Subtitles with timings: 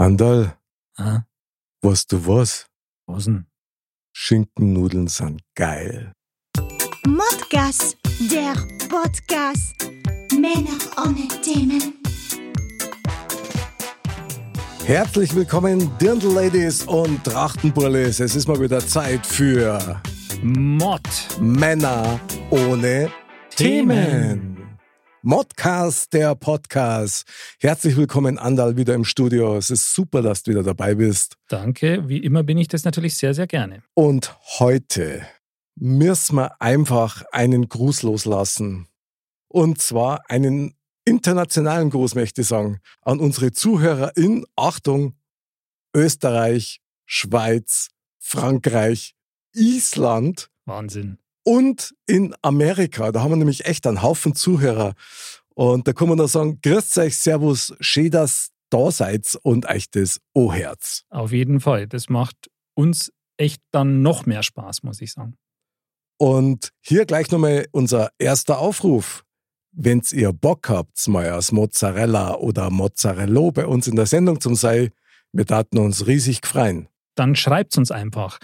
[0.00, 0.56] Andal,
[0.96, 1.22] Ah,
[1.82, 2.66] weißt du was?
[3.06, 3.46] was denn?
[4.14, 6.12] Schinkennudeln sind geil.
[7.06, 7.96] Modcast,
[8.30, 8.54] der
[8.88, 9.74] Podcast.
[10.32, 11.94] Männer ohne Themen.
[14.84, 18.20] Herzlich willkommen, Dirndl-Ladies und Trachtenburlis.
[18.20, 20.00] Es ist mal wieder Zeit für
[20.42, 21.00] Mod.
[21.40, 23.10] Männer ohne
[23.50, 24.47] Themen.
[25.28, 27.26] Modcast, der Podcast.
[27.60, 29.58] Herzlich willkommen, Andal, wieder im Studio.
[29.58, 31.36] Es ist super, dass du wieder dabei bist.
[31.48, 32.08] Danke.
[32.08, 33.82] Wie immer bin ich das natürlich sehr, sehr gerne.
[33.92, 35.26] Und heute
[35.74, 38.88] müssen wir einfach einen Gruß loslassen.
[39.48, 40.72] Und zwar einen
[41.04, 45.18] internationalen Gruß, möchte ich sagen, an unsere Zuhörer in, Achtung,
[45.94, 49.14] Österreich, Schweiz, Frankreich,
[49.54, 51.18] Island Wahnsinn.
[51.48, 53.10] Und in Amerika.
[53.10, 54.92] Da haben wir nämlich echt einen Haufen Zuhörer.
[55.54, 59.90] Und da kann man nur sagen, grüßt euch, servus, schön, dass da seid und euch
[59.90, 61.04] das O-Herz.
[61.08, 61.86] Auf jeden Fall.
[61.86, 65.38] Das macht uns echt dann noch mehr Spaß, muss ich sagen.
[66.18, 69.24] Und hier gleich nochmal unser erster Aufruf.
[69.72, 74.54] Wenn ihr Bock habt, mal als Mozzarella oder Mozzarella bei uns in der Sendung zum
[74.54, 74.90] sei,
[75.32, 76.88] wir taten uns riesig freuen.
[77.14, 78.38] Dann schreibt uns einfach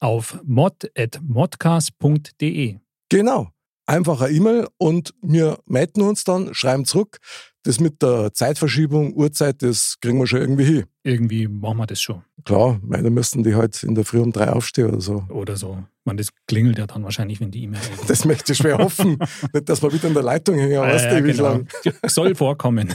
[0.00, 2.76] auf mod.modcast.de.
[3.08, 3.48] Genau.
[3.86, 7.18] Einfach eine E-Mail und wir melden uns dann, schreiben zurück.
[7.64, 10.84] Das mit der Zeitverschiebung, Uhrzeit, das kriegen wir schon irgendwie hin.
[11.02, 12.22] Irgendwie machen wir das schon.
[12.44, 15.24] Klar, weil da müssten die halt in der Früh um drei aufstehen oder so.
[15.28, 15.82] Oder so.
[16.04, 17.80] Man, das klingelt ja dann wahrscheinlich, wenn die E-Mail.
[18.06, 19.18] Das möchte ich schwer hoffen.
[19.52, 21.48] Nicht, dass wir wieder in der Leitung hängen, Ja, weißt du, ja, ewig genau.
[21.48, 21.68] lang.
[22.06, 22.94] Soll vorkommen.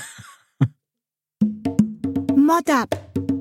[2.36, 3.35] Mod ab.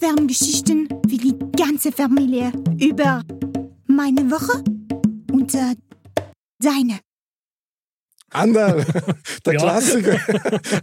[0.00, 3.22] Aufwärmgeschichten für die ganze Familie über
[3.86, 4.64] meine Woche
[5.30, 5.74] und äh,
[6.58, 7.00] deine.
[8.30, 8.86] Anderl,
[9.44, 9.60] der Ja.
[9.60, 10.18] Klassiker.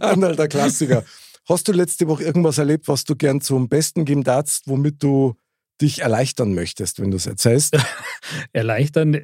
[0.00, 1.04] Anderl, der Klassiker.
[1.48, 5.34] Hast du letzte Woche irgendwas erlebt, was du gern zum Besten geben darfst, womit du
[5.80, 7.76] dich erleichtern möchtest, wenn du es erzählst?
[8.52, 9.18] erleichtern.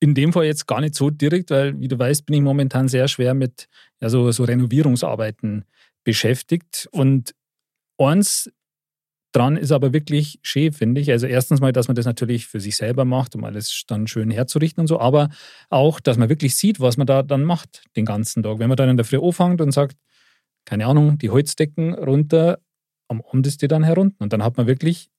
[0.00, 2.88] In dem Fall jetzt gar nicht so direkt, weil, wie du weißt, bin ich momentan
[2.88, 3.68] sehr schwer mit
[4.02, 5.64] ja, so, so Renovierungsarbeiten
[6.04, 6.88] beschäftigt.
[6.92, 7.34] Und
[7.96, 8.50] eins
[9.32, 11.10] dran ist aber wirklich schön, finde ich.
[11.10, 14.30] Also erstens mal, dass man das natürlich für sich selber macht, um alles dann schön
[14.30, 15.28] herzurichten und so, aber
[15.68, 18.58] auch, dass man wirklich sieht, was man da dann macht den ganzen Tag.
[18.58, 19.96] Wenn man dann in der Früh anfängt und sagt,
[20.64, 22.58] keine Ahnung, die Holzdecken runter,
[23.08, 24.16] am Abend ist die dann herunter.
[24.20, 25.10] Und dann hat man wirklich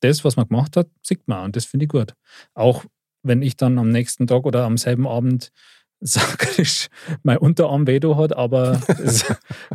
[0.00, 1.44] das, was man gemacht hat, sieht man.
[1.44, 2.14] Und das finde ich gut.
[2.54, 2.84] Auch
[3.22, 5.52] wenn ich dann am nächsten Tag oder am selben Abend
[6.00, 6.88] sakrisch
[7.24, 9.24] mein Unterarm weh hat, aber es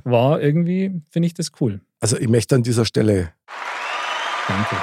[0.06, 1.82] war irgendwie, finde ich das cool.
[2.00, 3.34] Also ich möchte an dieser Stelle
[4.48, 4.76] Danke.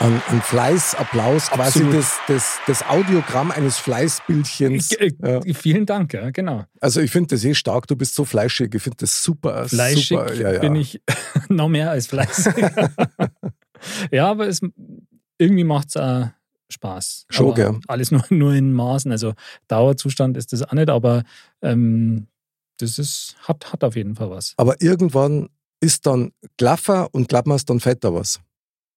[0.00, 4.92] an, an Fleiß, Applaus, quasi das, das, das Audiogramm eines Fleißbildchens.
[4.92, 5.40] Äh, Ja.
[5.54, 6.64] Vielen Dank, ja, genau.
[6.80, 9.68] Also ich finde das eh stark, du bist so fleischig, ich finde das super.
[9.68, 10.34] Fleischig super.
[10.34, 10.60] Ja, ja.
[10.60, 11.00] bin ich
[11.48, 12.54] noch mehr als fleißig.
[14.10, 14.60] ja, aber es,
[15.38, 16.28] irgendwie macht es auch
[16.70, 17.26] Spaß.
[17.30, 17.80] Schon, aber gell?
[17.86, 19.10] Alles nur, nur in Maßen.
[19.12, 19.34] Also
[19.68, 21.22] Dauerzustand ist das auch nicht, aber
[21.62, 22.26] ähm,
[22.78, 24.54] das ist, hat, hat auf jeden Fall was.
[24.56, 25.48] Aber irgendwann
[25.80, 28.40] ist dann Klaffer und Klappmast, dann fällt da was.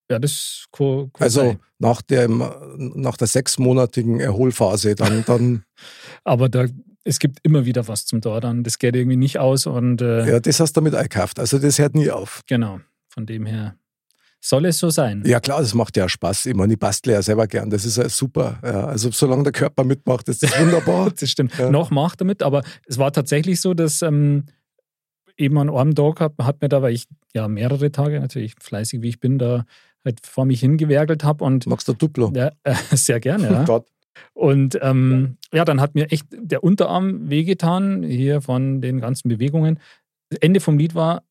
[0.10, 1.60] Ja, das kann, kann Also sein.
[1.80, 2.44] nach, dem,
[2.78, 5.64] nach der sechsmonatigen Erholphase, dann, dann
[6.24, 6.66] Aber da,
[7.04, 8.64] es gibt immer wieder was zum Dordern.
[8.64, 11.40] Das geht irgendwie nicht aus und äh, ja, das hast du damit eingekauft.
[11.40, 12.42] Also das hört nie auf.
[12.48, 12.80] genau,
[13.10, 13.76] von dem her
[14.40, 15.24] soll es so sein.
[15.26, 16.46] Ja klar, das macht ja Spaß.
[16.46, 17.70] Ich meine, ich bastle ja selber gern.
[17.70, 18.60] Das ist ja super.
[18.64, 21.12] Ja, also solange der Körper mitmacht, ist das wunderbar.
[21.20, 21.58] Das stimmt.
[21.58, 21.70] Ja.
[21.72, 24.46] Noch macht damit, aber es war tatsächlich so, dass ähm,
[25.38, 29.02] eben an einem Tag hat, hat mir da, weil ich ja mehrere Tage natürlich fleißig
[29.02, 29.66] wie ich bin, da
[30.08, 32.32] halt vor mich hingewerkelt habe und Magst du Duplo?
[32.36, 33.52] ja, äh, sehr gerne.
[33.52, 33.64] Ja.
[33.66, 33.88] Gott.
[34.34, 39.80] Und ähm, ja, dann hat mir echt der Unterarm wehgetan, hier von den ganzen Bewegungen.
[40.30, 41.24] Das Ende vom Lied war,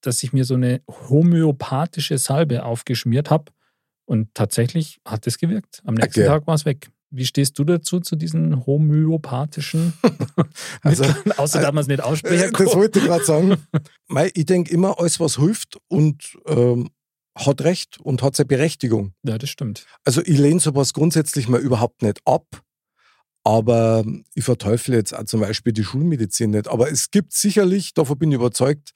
[0.00, 0.80] dass ich mir so eine
[1.10, 3.52] homöopathische Salbe aufgeschmiert habe.
[4.06, 5.82] Und tatsächlich hat es gewirkt.
[5.84, 6.28] Am nächsten Okay.
[6.28, 6.88] Tag war es weg.
[7.10, 9.92] Wie stehst du dazu, zu diesen homöopathischen
[10.82, 11.04] Also?
[11.36, 12.66] Außer, dass man es nicht Äh, aussprechen Das kann.
[12.78, 13.56] wollte ich gerade sagen.
[14.34, 16.88] Ich denke immer, alles, was hilft und ähm,
[17.36, 19.12] hat Recht und hat seine Berechtigung.
[19.22, 19.86] Ja, das stimmt.
[20.04, 22.46] Also ich lehne sowas grundsätzlich mal überhaupt nicht ab,
[23.44, 24.04] aber
[24.34, 26.66] ich verteufle jetzt auch zum Beispiel die Schulmedizin nicht.
[26.68, 28.90] Aber es gibt sicherlich, davon bin ich überzeugt,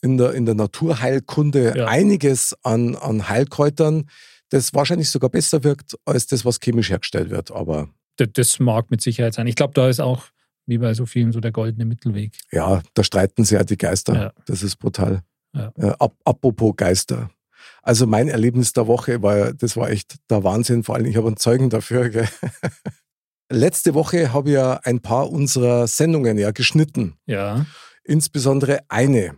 [0.00, 1.86] in der, in der Naturheilkunde Ja.
[1.88, 4.08] einiges an, an Heilkräutern,
[4.50, 7.50] das wahrscheinlich sogar besser wirkt als das, was chemisch hergestellt wird.
[7.50, 9.46] Aber Das, das mag mit Sicherheit sein.
[9.48, 10.24] Ich glaube, da ist auch,
[10.66, 12.38] wie bei so vielen, so der goldene Mittelweg.
[12.52, 14.14] ja, da streiten sich ja die Geister.
[14.14, 14.32] Ja.
[14.46, 15.22] Das ist brutal.
[15.54, 15.72] Ja.
[15.76, 17.30] Äh, ap apropos Geister.
[17.88, 20.84] Also mein Erlebnis der Woche war, das war echt der Wahnsinn.
[20.84, 22.10] Vor allem, ich habe einen Zeugen dafür.
[22.10, 22.28] Gell?
[23.50, 27.14] Letzte Woche habe ich ja ein paar unserer Sendungen ja geschnitten.
[27.24, 27.64] Ja.
[28.04, 29.36] Insbesondere eine.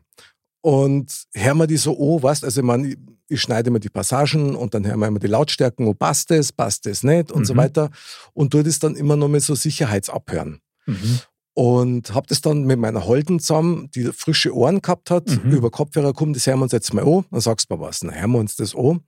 [0.62, 2.94] und hören wir die so, oh, was, also ich meine,
[3.28, 6.52] ich schneide mir die Passagen und dann hören wir immer die Lautstärken, oh, passt das,
[6.52, 7.44] passt das nicht und Mhm.
[7.46, 7.90] so weiter.
[8.34, 10.60] Und tue das dann immer noch mit so Sicherheitsabhören.
[10.86, 11.20] Mhm.
[11.60, 15.52] Und habe das dann mit meiner Holden zusammen, die frische Ohren gehabt hat, Mhm.
[15.52, 17.26] über Kopfhörer kommen, das hören wir uns jetzt mal an.
[17.30, 19.00] Dann sagst du mal was, dann hören wir uns das an.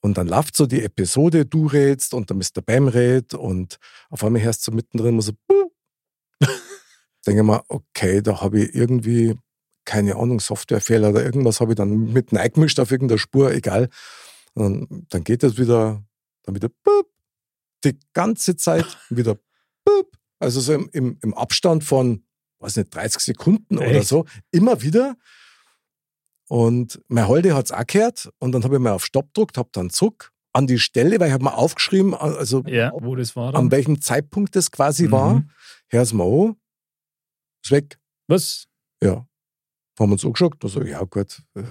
[0.00, 2.62] Und dann läuft so die Episode, du redst und der Mr.
[2.64, 3.78] Bam redet und
[4.08, 5.32] auf einmal hörst du mittendrin so,
[7.26, 9.34] denke mir, okay, da habe ich irgendwie,
[9.84, 13.88] keine Ahnung, Softwarefehler oder irgendwas habe ich dann mit eingemischt auf irgendeiner Spur, egal.
[14.54, 16.04] Und dann geht das wieder,
[16.44, 17.08] dann wieder, Bup.
[17.84, 19.36] die ganze Zeit wieder,
[19.84, 20.12] Bup.
[20.44, 22.24] Also so im, im, im Abstand von,
[22.60, 24.08] weiß nicht, 30 Sekunden oder Echt?
[24.08, 25.16] so, immer wieder.
[26.48, 29.56] Und mein Holde hat es auch gehört und dann habe ich mal auf Stopp gedrückt,
[29.58, 33.34] habe dann zurück an die Stelle, weil ich habe mir aufgeschrieben, also Ja, wo das
[33.34, 35.36] war an welchem Zeitpunkt das quasi war.
[35.36, 35.50] Mhm.
[35.88, 36.56] Hör's mal an,
[37.64, 37.98] ist weg.
[38.28, 38.66] Was?
[39.02, 39.26] Ja.
[39.98, 41.64] Haben wir uns angeschaut, also ja gut, äh,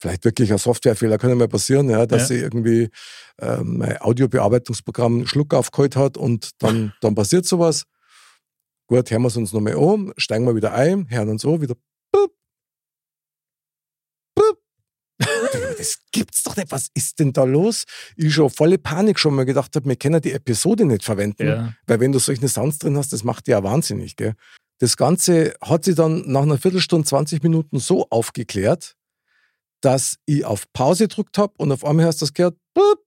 [0.00, 2.26] vielleicht wirklich ein Softwarefehler kann ja mal passieren, ja, dass Ja.
[2.28, 2.90] sie irgendwie
[3.40, 7.84] ähm, mein Audiobearbeitungsprogramm einen Schluck aufgeholt hat und dann, dann passiert sowas.
[8.86, 11.74] Gut, hören wir es uns nochmal an, steigen wir wieder ein, hören uns an, wieder
[12.12, 12.32] Bup.
[14.34, 14.58] Bup.
[15.76, 16.70] Das gibt's doch nicht.
[16.70, 17.84] Was ist denn da los?
[18.16, 21.46] Ich schon volle Panik schon mal gedacht habe, wir können die Episode nicht verwenden.
[21.46, 21.74] Ja.
[21.86, 24.16] Weil wenn du solche Sounds drin hast, das macht dich ja wahnsinnig.
[24.16, 24.34] Gell?
[24.78, 28.94] Das Ganze hat sich dann nach einer Viertelstunde, 20 Minuten so aufgeklärt,
[29.80, 33.04] dass ich auf Pause gedrückt habe und auf einmal hast du das gehört, Bup.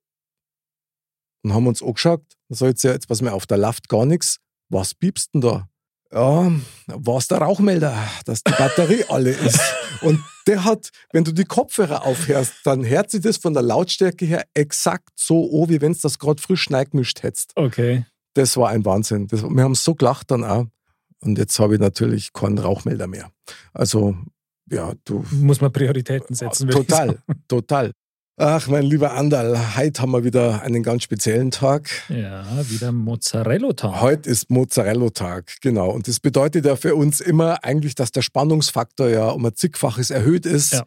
[1.44, 2.24] und haben uns angeschaut.
[2.50, 4.38] Da soll jetzt ja, jetzt pass mal auf, da läuft gar nichts.
[4.70, 5.68] Was piepst denn da?
[6.14, 6.52] Ja,
[6.88, 7.96] war es der Rauchmelder,
[8.26, 9.60] dass die Batterie alle ist.
[10.02, 14.26] Und der hat, wenn du die Kopfhörer aufhörst, dann hört sich das von der Lautstärke
[14.26, 17.52] her exakt so an, wie wenn es das gerade frisch neigemischt hättest.
[17.56, 18.06] Okay.
[18.34, 19.28] Das war ein Wahnsinn.
[19.28, 20.66] Das, wir haben so gelacht dann auch.
[21.22, 23.32] Und jetzt habe ich natürlich keinen Rauchmelder mehr.
[23.74, 24.16] Also,
[24.72, 25.26] ja, du.
[25.32, 26.70] Muss man Prioritäten setzen.
[26.70, 27.92] Total, total.
[28.38, 31.90] Ach, mein lieber Andal, heute haben wir wieder einen ganz speziellen Tag.
[32.10, 34.02] Ja, wieder Mozzarella-Tag.
[34.02, 35.92] Heute ist Mozzarella-Tag, genau.
[35.92, 40.10] Und das bedeutet ja für uns immer eigentlich, dass der Spannungsfaktor ja um ein zigfaches
[40.10, 40.74] erhöht ist.
[40.74, 40.86] Ja.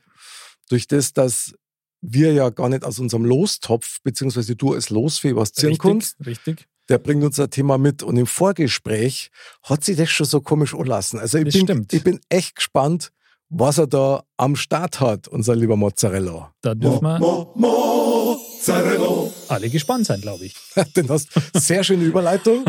[0.69, 1.55] Durch das, dass
[2.01, 6.19] wir ja gar nicht aus unserem Lostopf, beziehungsweise du als Losfee was ziehen kannst.
[6.21, 6.69] Richtig, richtig.
[6.89, 8.03] der bringt unser Thema mit.
[8.03, 9.31] Und im Vorgespräch
[9.63, 11.21] hat sich das schon so komisch anlassen.
[11.21, 11.93] Also ich Das bin, stimmt.
[11.93, 13.13] ich bin echt gespannt,
[13.57, 16.53] was er da am Start hat, unser lieber Mozzarella.
[16.61, 19.31] Da dürfen wir Mozzarella.
[19.49, 20.57] alle gespannt sein, glaube ich.
[20.97, 22.65] Den hast sehr schöne Überleitung.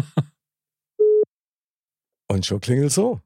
[2.28, 3.20] Und schon klingelt so.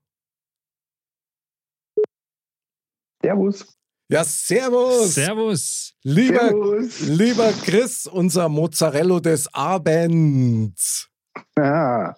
[3.21, 3.65] Servus.
[4.11, 5.13] Ja, servus.
[5.13, 5.93] Servus.
[6.03, 6.99] Lieber, Servus.
[7.01, 11.08] lieber Chris, unser Mozzarella des Abends.
[11.55, 12.15] Ah,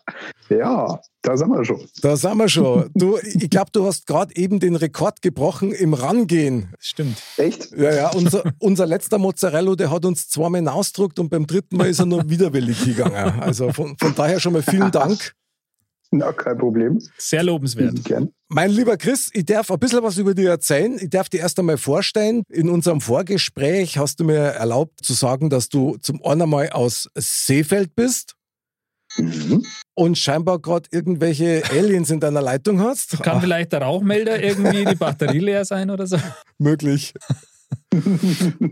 [0.49, 1.81] ja, da sind wir schon.
[2.01, 2.89] Da sind wir schon.
[2.93, 6.73] Du, ich glaube, du hast gerade eben den Rekord gebrochen im Rangehen.
[6.79, 7.17] Stimmt.
[7.37, 7.71] Echt?
[7.75, 11.89] Ja, ja, unser, unser letzter Mozzarella, der hat uns zweimal ausgedruckt und beim dritten Mal
[11.89, 13.41] ist er nur widerwillig gegangen.
[13.41, 15.33] Also von, von daher schon mal vielen Dank.
[16.13, 17.01] Na, kein Problem.
[17.17, 18.03] Sehr lobenswert.
[18.03, 18.31] Gern.
[18.49, 20.97] Mein lieber Chris, ich darf ein bisschen was über dich erzählen.
[20.99, 22.43] Ich darf dir erst einmal vorstellen.
[22.49, 27.09] In unserem Vorgespräch hast du mir erlaubt zu sagen, dass du zum einen einmal aus
[27.15, 28.35] Seefeld bist
[29.17, 29.65] Mhm.
[29.93, 33.21] und scheinbar gerade irgendwelche Aliens in deiner Leitung hast.
[33.23, 36.17] Kann vielleicht der Rauchmelder irgendwie die Batterie leer sein oder so?
[36.57, 37.13] möglich.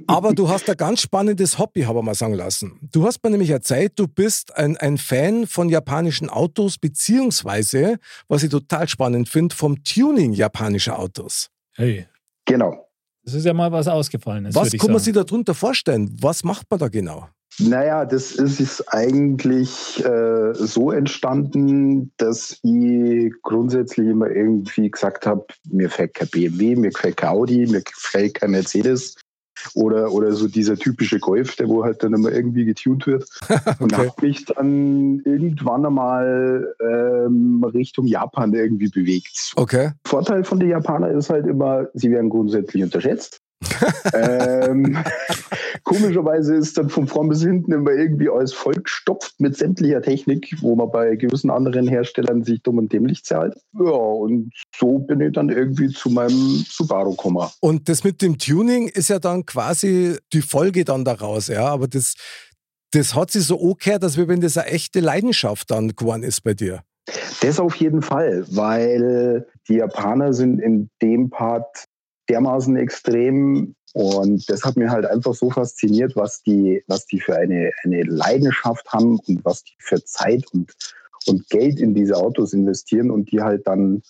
[0.08, 2.80] Aber du hast ein ganz spannendes Hobby, habe ich mal sagen lassen.
[2.92, 8.44] Du hast mir nämlich erzählt, du bist ein, ein Fan von japanischen Autos, beziehungsweise, was
[8.44, 11.50] ich total spannend finde, vom Tuning japanischer Autos.
[11.76, 12.08] Hey,
[12.46, 12.90] Genau.
[13.24, 14.56] das ist ja mal was Ausgefallenes.
[14.56, 16.16] was kann man sich darunter vorstellen?
[16.20, 17.28] Was macht man da genau?
[17.58, 25.88] Naja, das ist eigentlich äh, so entstanden, dass ich grundsätzlich immer irgendwie gesagt habe, mir
[25.88, 29.16] gefällt kein BMW, mir gefällt kein Audi, mir gefällt kein Mercedes
[29.74, 33.28] oder, oder so dieser typische Golf, der wo halt dann immer irgendwie getuned wird.
[33.80, 34.08] Und Okay.
[34.08, 39.54] habe mich dann irgendwann einmal ähm, Richtung Japan irgendwie bewegt.
[39.56, 39.92] Okay.
[40.06, 43.42] Vorteil von den Japanern ist halt immer, sie werden grundsätzlich unterschätzt.
[44.14, 44.98] ähm,
[45.84, 50.76] komischerweise ist dann von vorn bis hinten immer irgendwie alles vollgestopft mit sämtlicher Technik, wo
[50.76, 53.56] man bei gewissen anderen Herstellern sich dumm und dämlich zahlt.
[53.74, 57.48] Ja, und so bin ich dann irgendwie zu meinem Subaru gekommen.
[57.60, 61.66] Und das mit dem Tuning ist ja dann quasi die Folge dann daraus, ja.
[61.66, 62.14] Aber das,
[62.92, 66.54] das hat sich so angehört, als wenn das eine echte Leidenschaft dann geworden ist bei
[66.54, 66.82] dir.
[67.42, 71.86] Das auf jeden Fall, weil die Japaner sind in dem Part
[72.30, 77.36] dermaßen extrem und das hat mir halt einfach so fasziniert, was die, was die für
[77.36, 80.72] eine, eine Leidenschaft haben und was die für Zeit und,
[81.26, 84.04] und Geld in diese Autos investieren und die halt dann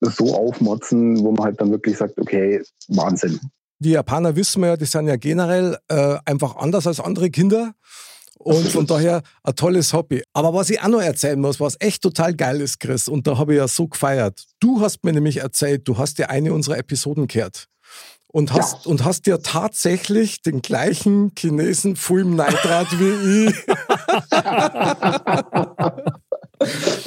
[0.00, 3.40] so aufmotzen, wo man halt dann wirklich sagt, okay, Wahnsinn.
[3.80, 7.74] Die Japaner wissen wir ja, die sind ja generell äh, einfach anders als andere Kinder.
[8.38, 10.22] Und von daher ein tolles Hobby.
[10.32, 13.36] Aber was ich auch noch erzählen muss, was echt total geil ist, Chris, und da
[13.38, 14.44] habe ich ja so gefeiert.
[14.60, 17.66] Du hast mir nämlich erzählt, du hast dir eine unserer Episoden gehört.
[18.30, 18.90] Und hast, ja.
[18.90, 23.66] und hast dir tatsächlich den gleichen Chinesen Film Neidrat wie ich.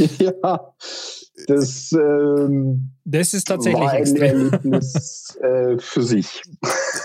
[0.20, 0.74] ja,
[1.48, 4.52] das, ähm, das ist tatsächlich war ein extrem.
[4.52, 6.42] Erlebnis äh, für sich.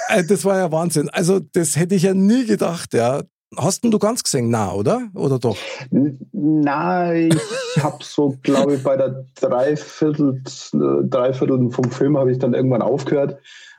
[0.09, 1.09] Äh, das war ja Wahnsinn.
[1.11, 3.23] Also das hätte ich ja nie gedacht, ja.
[3.57, 4.51] Hast du ganz gesehen?
[4.51, 5.09] Na, oder?
[5.15, 5.57] Oder doch?
[5.91, 7.39] Nein,
[7.75, 10.43] ich habe so, glaube ich, bei der Dreiviertel,
[10.75, 13.39] äh, Dreiviertel vom Film habe ich dann irgendwann aufgehört,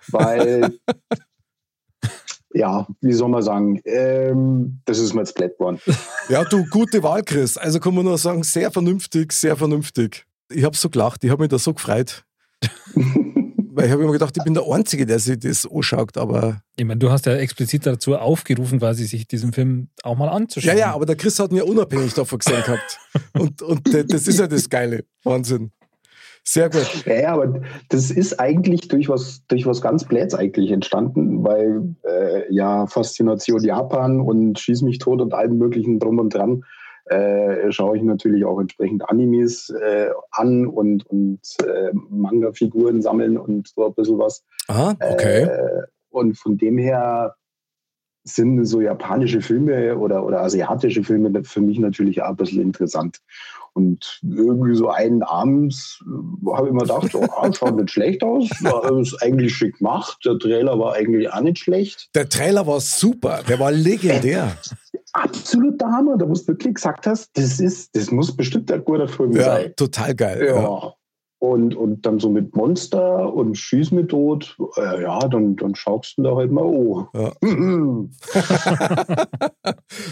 [0.09, 0.73] weil,
[2.53, 5.79] ja, wie soll man sagen, ähm, das ist mir jetzt blöd geworden.
[6.29, 7.55] Ja, du, gute Wahl, Chris.
[7.55, 10.25] Also kann man nur sagen, sehr vernünftig, sehr vernünftig.
[10.49, 12.25] Ich habe so gelacht, ich habe mich da so gefreut.
[13.77, 16.63] Weil ich habe immer gedacht, ich bin der Einzige, der sich das anschaut, aber.
[16.77, 20.75] Ich meine, du hast ja explizit dazu aufgerufen, quasi sich diesen Film auch mal anzuschauen.
[20.75, 22.99] Ja, ja, aber der Chris hat ihn ja unabhängig davon gesehen gehabt.
[23.37, 25.05] Und, und das ist ja das Geile.
[25.23, 25.69] Wahnsinn.
[26.43, 27.05] Sehr gut.
[27.05, 31.95] Ja, ja, aber das ist eigentlich durch was, durch was ganz Bläts eigentlich entstanden, weil
[32.03, 36.63] äh, ja Faszination Japan und Schieß mich tot und allen möglichen drum und dran
[37.09, 43.69] äh, schaue ich natürlich auch entsprechend Animes äh, an und, und äh, Manga-Figuren sammeln und
[43.69, 44.43] so ein bisschen was.
[44.67, 45.43] Ah, okay.
[45.43, 47.35] Äh, und von dem her
[48.23, 53.19] sind so japanische Filme oder, oder asiatische Filme für mich natürlich auch ein bisschen interessant.
[53.73, 58.23] Und irgendwie so einen abends äh, habe ich mir gedacht, oh, ah, schaut nicht schlecht
[58.23, 60.17] aus, war, ist eigentlich schick gemacht.
[60.25, 62.09] Der Trailer war eigentlich auch nicht schlecht.
[62.15, 64.57] Der Trailer war super, der war legendär.
[65.13, 68.83] Absolut der Hammer, da wo du wirklich gesagt hast, das, ist, das muss bestimmt ein
[68.83, 69.73] guter Film ja, sein.
[69.75, 70.45] Total geil.
[70.45, 70.61] Ja.
[70.61, 70.93] ja.
[71.39, 76.17] Und, und dann so mit Monster und Schieß mit Tod, äh, ja, dann, dann schaust
[76.17, 77.07] du da halt mal oh.
[77.13, 77.31] Ja.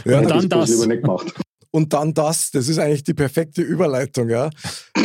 [0.05, 0.69] ja, und dann das.
[0.69, 0.85] das.
[0.85, 1.33] Nicht gemacht
[1.75, 2.51] und dann das.
[2.51, 4.29] Das ist eigentlich die perfekte Überleitung.
[4.29, 4.49] Ja.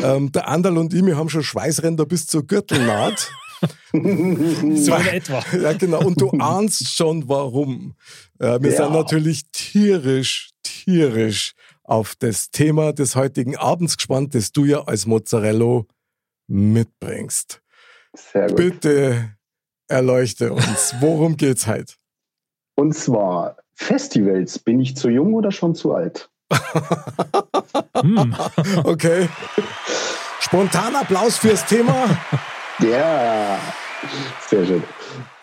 [0.05, 3.31] Ähm, der Andal und ich, wir haben schon Schweißränder bis zur Gürtelnaht.
[3.93, 3.99] so
[4.95, 5.43] in etwa.
[5.61, 6.05] Ja, genau.
[6.05, 7.95] Und du ahnst schon, warum.
[8.39, 8.85] Äh, wir ja.
[8.85, 11.53] sind natürlich tierisch, tierisch
[11.85, 15.83] auf das Thema des heutigen Abends gespannt, das du ja als Mozzarella
[16.47, 17.61] mitbringst.
[18.15, 18.57] Sehr gut.
[18.57, 19.37] Bitte
[19.89, 20.95] erleuchte uns.
[21.01, 21.95] Worum geht's heute?
[22.77, 24.59] Und zwar Festivals.
[24.59, 26.31] Bin ich zu jung oder schon zu alt?
[27.97, 28.37] hm.
[28.85, 29.29] Okay.
[30.41, 32.09] Spontan Applaus fürs Thema.
[32.83, 33.59] Ja,
[34.49, 34.83] sehr schön.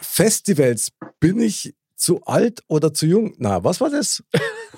[0.02, 3.34] Festivals, bin ich zu alt oder zu jung?
[3.38, 4.24] Na, was war das?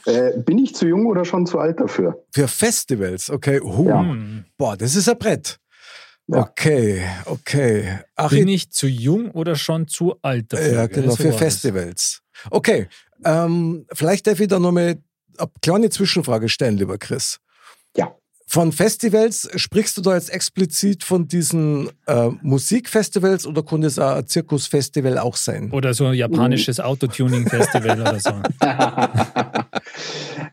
[0.05, 2.25] Äh, bin ich zu jung oder schon zu alt dafür?
[2.33, 3.59] Für Festivals, okay.
[3.61, 4.15] Uh, ja.
[4.57, 5.59] Boah, das ist ein Brett.
[6.27, 6.39] Ja.
[6.41, 7.99] Okay, okay.
[8.15, 10.73] Ach, bin ich zu jung oder schon zu alt dafür?
[10.73, 12.21] Ja, genau, für Festivals.
[12.51, 12.87] Okay,
[13.25, 15.01] ähm, vielleicht darf ich da nochmal
[15.37, 17.39] eine kleine Zwischenfrage stellen, lieber Chris.
[18.51, 24.25] Von Festivals, sprichst du da jetzt explizit von diesen äh, Musikfestivals oder könnte es ein
[24.25, 25.69] Zirkusfestival auch sein?
[25.71, 28.31] Oder so ein japanisches Autotuning-Festival oder so?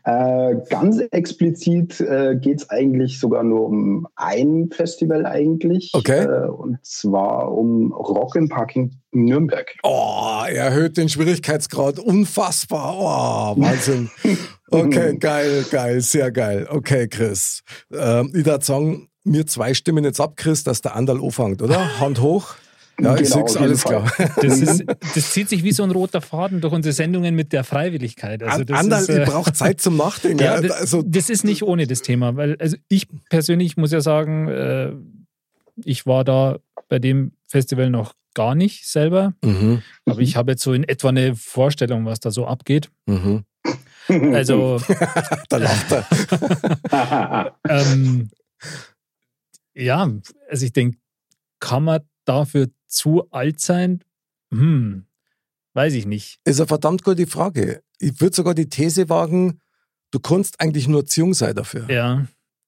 [0.03, 5.89] äh, ganz explizit äh, geht es eigentlich sogar nur um ein Festival eigentlich.
[5.93, 6.25] Okay.
[6.25, 9.73] Äh, und zwar um Rock im Parking Nürnberg.
[9.81, 11.97] Oh, erhöht den Schwierigkeitsgrad.
[11.97, 12.95] Unfassbar.
[12.95, 14.11] Oh, Wahnsinn.
[14.69, 16.67] Okay, geil, geil, sehr geil.
[16.69, 17.63] Okay, Chris.
[17.93, 21.99] Ähm, ich würde sagen, mir zwei Stimmen jetzt ab, Chris, dass der Andal anfängt, oder?
[21.99, 22.55] Hand hoch.
[22.99, 24.11] Ja, ich genau, sehe alles klar.
[24.41, 27.63] Das, ist, das, zieht sich wie so ein roter Faden durch unsere Sendungen mit der
[27.63, 28.41] Freiwilligkeit.
[28.41, 30.39] Also das Andal, ist, äh, ich brauche Zeit zum Nachdenken.
[30.43, 34.01] Ja, das, also, das ist nicht ohne das Thema, weil also ich persönlich muss ja
[34.01, 34.93] sagen, äh,
[35.83, 36.57] ich war da
[36.89, 39.81] bei dem Festival noch gar nicht selber, mhm.
[40.05, 42.89] aber ich habe jetzt so in etwa eine Vorstellung, was da so abgeht.
[43.05, 43.43] Mhm.
[44.07, 44.79] Also.
[45.49, 47.55] da lacht er.
[47.69, 48.29] ähm,
[49.73, 50.09] ja,
[50.49, 50.97] also ich denke,
[51.59, 54.03] kann man dafür zu alt sein?
[54.51, 55.05] Hm,
[55.73, 56.39] weiß ich nicht.
[56.45, 57.81] Ist eine verdammt gute Frage.
[57.99, 59.59] Ich würde sogar die These wagen,
[60.11, 61.89] du kannst eigentlich nur zu jung sein dafür.
[61.89, 62.25] Ja.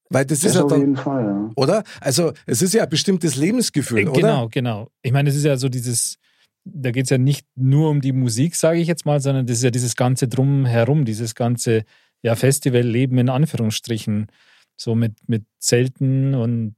[0.09, 1.51] Weil das, das ist ja auf dann, jeden Fall, ja.
[1.55, 1.83] oder?
[2.01, 4.21] Also es ist ja ein bestimmtes Lebensgefühl, genau, oder?
[4.21, 4.91] Genau, genau.
[5.03, 6.17] Ich meine, es ist ja so dieses,
[6.65, 9.57] da geht es ja nicht nur um die Musik, sage ich jetzt mal, sondern das
[9.57, 11.83] ist ja dieses ganze Drumherum, dieses ganze
[12.21, 14.27] ja, Festivalleben in Anführungsstrichen.
[14.75, 16.75] So mit, mit Zelten und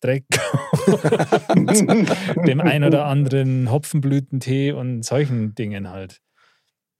[0.00, 0.24] Dreck
[1.48, 1.70] und
[2.46, 6.20] dem ein oder anderen Hopfenblütentee und solchen Dingen halt.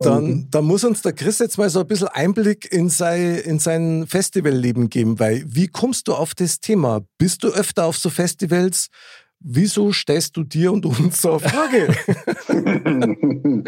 [0.00, 3.58] Dann, dann muss uns der Chris jetzt mal so ein bisschen Einblick in sein, in
[3.58, 7.02] sein Festivalleben geben, weil wie kommst du auf das Thema?
[7.16, 8.88] Bist du öfter auf so Festivals?
[9.46, 11.94] Wieso stellst du dir und uns so eine Frage?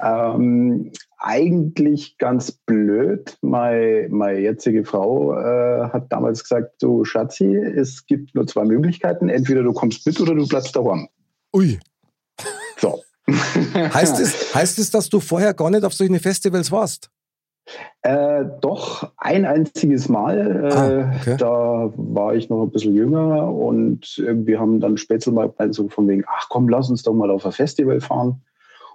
[0.00, 3.36] ähm, eigentlich ganz blöd.
[3.42, 9.28] Meine, meine jetzige Frau äh, hat damals gesagt, du Schatzi, es gibt nur zwei Möglichkeiten.
[9.28, 11.08] Entweder du kommst mit oder du bleibst daheim.
[11.52, 11.80] Ui.
[12.76, 13.02] So.
[13.74, 17.10] heißt, es, heißt es, dass du vorher gar nicht auf solche Festivals warst?
[18.02, 20.64] Äh, doch, ein einziges Mal.
[20.64, 21.36] Äh, ah, okay.
[21.38, 26.08] Da war ich noch ein bisschen jünger und irgendwie haben dann später mal so von
[26.08, 28.42] wegen, ach komm, lass uns doch mal auf ein Festival fahren.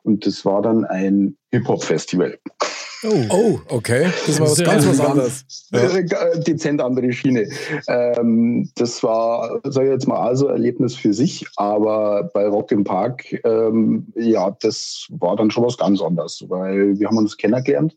[0.03, 2.37] Und das war dann ein Hip-Hop-Festival.
[3.05, 3.25] Oh.
[3.29, 4.07] oh, okay.
[4.25, 5.45] Das war was Sehr ganz was anderes.
[5.71, 5.79] Ja.
[5.79, 7.49] Äh, dezent andere Schiene.
[7.87, 12.83] Ähm, das war, sage ich jetzt mal, also Erlebnis für sich, aber bei Rock im
[12.83, 17.95] Park, ähm, ja, das war dann schon was ganz anderes, weil wir haben uns kennengelernt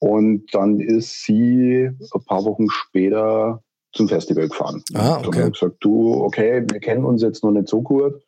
[0.00, 3.62] und dann ist sie ein paar Wochen später
[3.92, 4.82] zum Festival gefahren.
[4.94, 5.26] Ah, okay.
[5.26, 8.14] Und dann habe ich gesagt, du, okay, wir kennen uns jetzt noch nicht so gut.
[8.14, 8.22] Und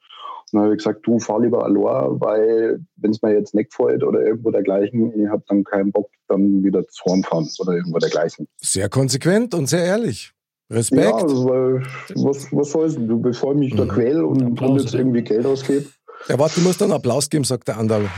[0.53, 4.03] dann habe ich gesagt, du fahr lieber Aloha, weil wenn es mir jetzt nicht gefällt
[4.03, 8.49] oder irgendwo dergleichen, ich habe dann keinen Bock, dann wieder zu fahren oder irgendwo dergleichen.
[8.61, 10.33] Sehr konsequent und sehr ehrlich.
[10.71, 11.03] Respekt.
[11.03, 11.83] Ja, also, weil,
[12.15, 13.09] was, was soll's denn?
[13.09, 13.79] Du, bevor ich mich mhm.
[13.79, 15.87] da quäl und, und jetzt irgendwie Geld ausgebe.
[16.29, 18.09] Ja, warte, du musst dann Applaus geben, sagt der Andal.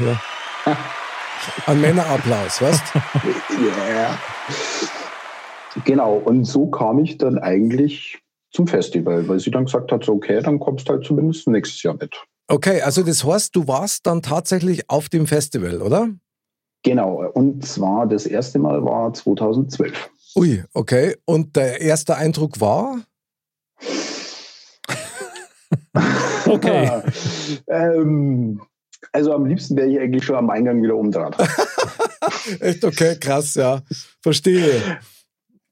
[0.64, 0.76] Ja.
[1.66, 4.18] Ein Männerapplaus, weißt Ja.
[5.84, 8.18] Genau, und so kam ich dann eigentlich
[8.50, 11.82] zum Festival, weil sie dann gesagt hat, so, okay, dann kommst du halt zumindest nächstes
[11.82, 12.14] Jahr mit.
[12.48, 16.10] Okay, also das heißt, du warst dann tatsächlich auf dem Festival, oder?
[16.82, 20.10] Genau, und zwar das erste Mal war 2012.
[20.36, 21.16] Ui, okay.
[21.24, 23.00] Und der erste Eindruck war?
[26.46, 27.02] okay.
[27.68, 28.60] ähm,
[29.10, 31.36] also am liebsten wäre ich eigentlich schon am Eingang wieder umdreht.
[32.60, 33.82] Echt okay, krass, ja.
[34.20, 35.00] Verstehe.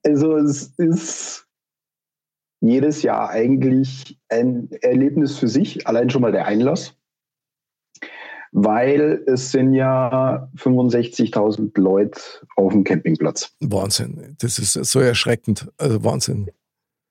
[0.05, 1.47] Also es ist
[2.61, 6.95] jedes Jahr eigentlich ein Erlebnis für sich, allein schon mal der Einlass.
[8.53, 12.21] Weil es sind ja 65.000 Leute
[12.57, 13.55] auf dem Campingplatz.
[13.61, 14.37] Wahnsinn.
[14.41, 15.71] Das ist so erschreckend.
[15.79, 16.51] Also Wahnsinn.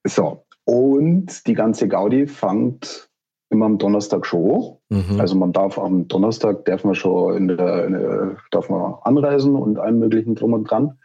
[0.06, 0.46] So.
[0.66, 3.09] Und die ganze Gaudi fängt
[3.50, 4.78] immer am Donnerstag schon.
[4.90, 5.20] Mhm.
[5.20, 9.56] Also man darf am Donnerstag darf man schon in der, in der, darf man anreisen
[9.56, 10.98] und allem möglichen drum und dran.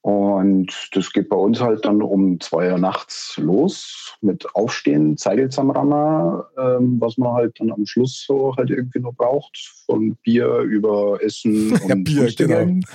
[0.00, 6.48] Und das geht bei uns halt dann um zwei Uhr nachts los mit Aufstehen, Zeigelzahnrammer,
[6.56, 9.58] ähm, was man halt dann am Schluss so halt irgendwie noch braucht.
[9.86, 12.58] Von Bier über Essen und ja, Bier, genau.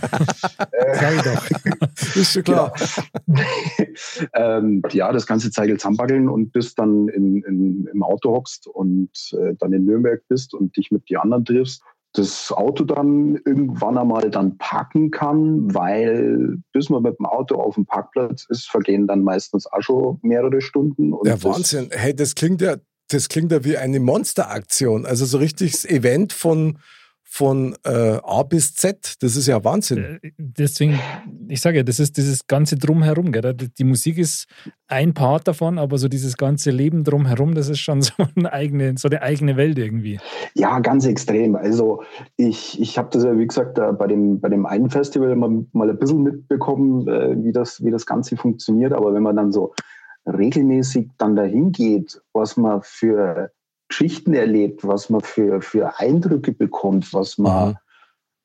[0.71, 2.15] äh, doch.
[2.15, 2.73] Ist schon klar.
[3.27, 3.41] Genau.
[4.35, 9.55] ähm, ja, das ganze Zeigelzahnbackeln und bis dann in, in, im Auto hockst und äh,
[9.59, 11.83] dann in Nürnberg bist und dich mit die anderen triffst
[12.13, 17.76] das Auto dann irgendwann einmal dann parken kann, weil bis man mit dem Auto auf
[17.76, 21.13] dem Parkplatz ist, vergehen dann meistens auch schon mehrere Stunden.
[21.26, 21.89] ja, Wahnsinn.
[21.91, 22.76] Hey, das klingt ja,
[23.10, 25.08] das klingt ja wie eine Monsteraktion.
[25.08, 26.78] Also so richtiges Event von
[27.33, 29.15] von äh, A bis Z.
[29.21, 30.19] Das ist ja Wahnsinn.
[30.21, 30.99] Äh, deswegen,
[31.47, 33.31] ich sage ja, das ist dieses ganze Drumherum.
[33.31, 33.55] Gell?
[33.55, 34.45] Die Musik ist
[34.87, 38.93] ein Part davon, aber so dieses ganze Leben drumherum, das ist schon so eine eigene,
[38.99, 40.19] so eine eigene Welt irgendwie.
[40.53, 41.55] Ja, ganz extrem.
[41.55, 42.03] Also
[42.37, 45.89] ich, ich habe das ja, wie gesagt, bei dem, bei dem einen Festival mal, mal
[45.89, 48.93] ein bisschen mitbekommen, äh, wie, das, wie das Ganze funktioniert.
[48.93, 49.73] Aber wenn man dann so
[50.27, 53.49] regelmäßig dann dahin geht, was man für
[53.93, 57.75] Geschichten erlebt, was man für, für Eindrücke bekommt, was man mhm.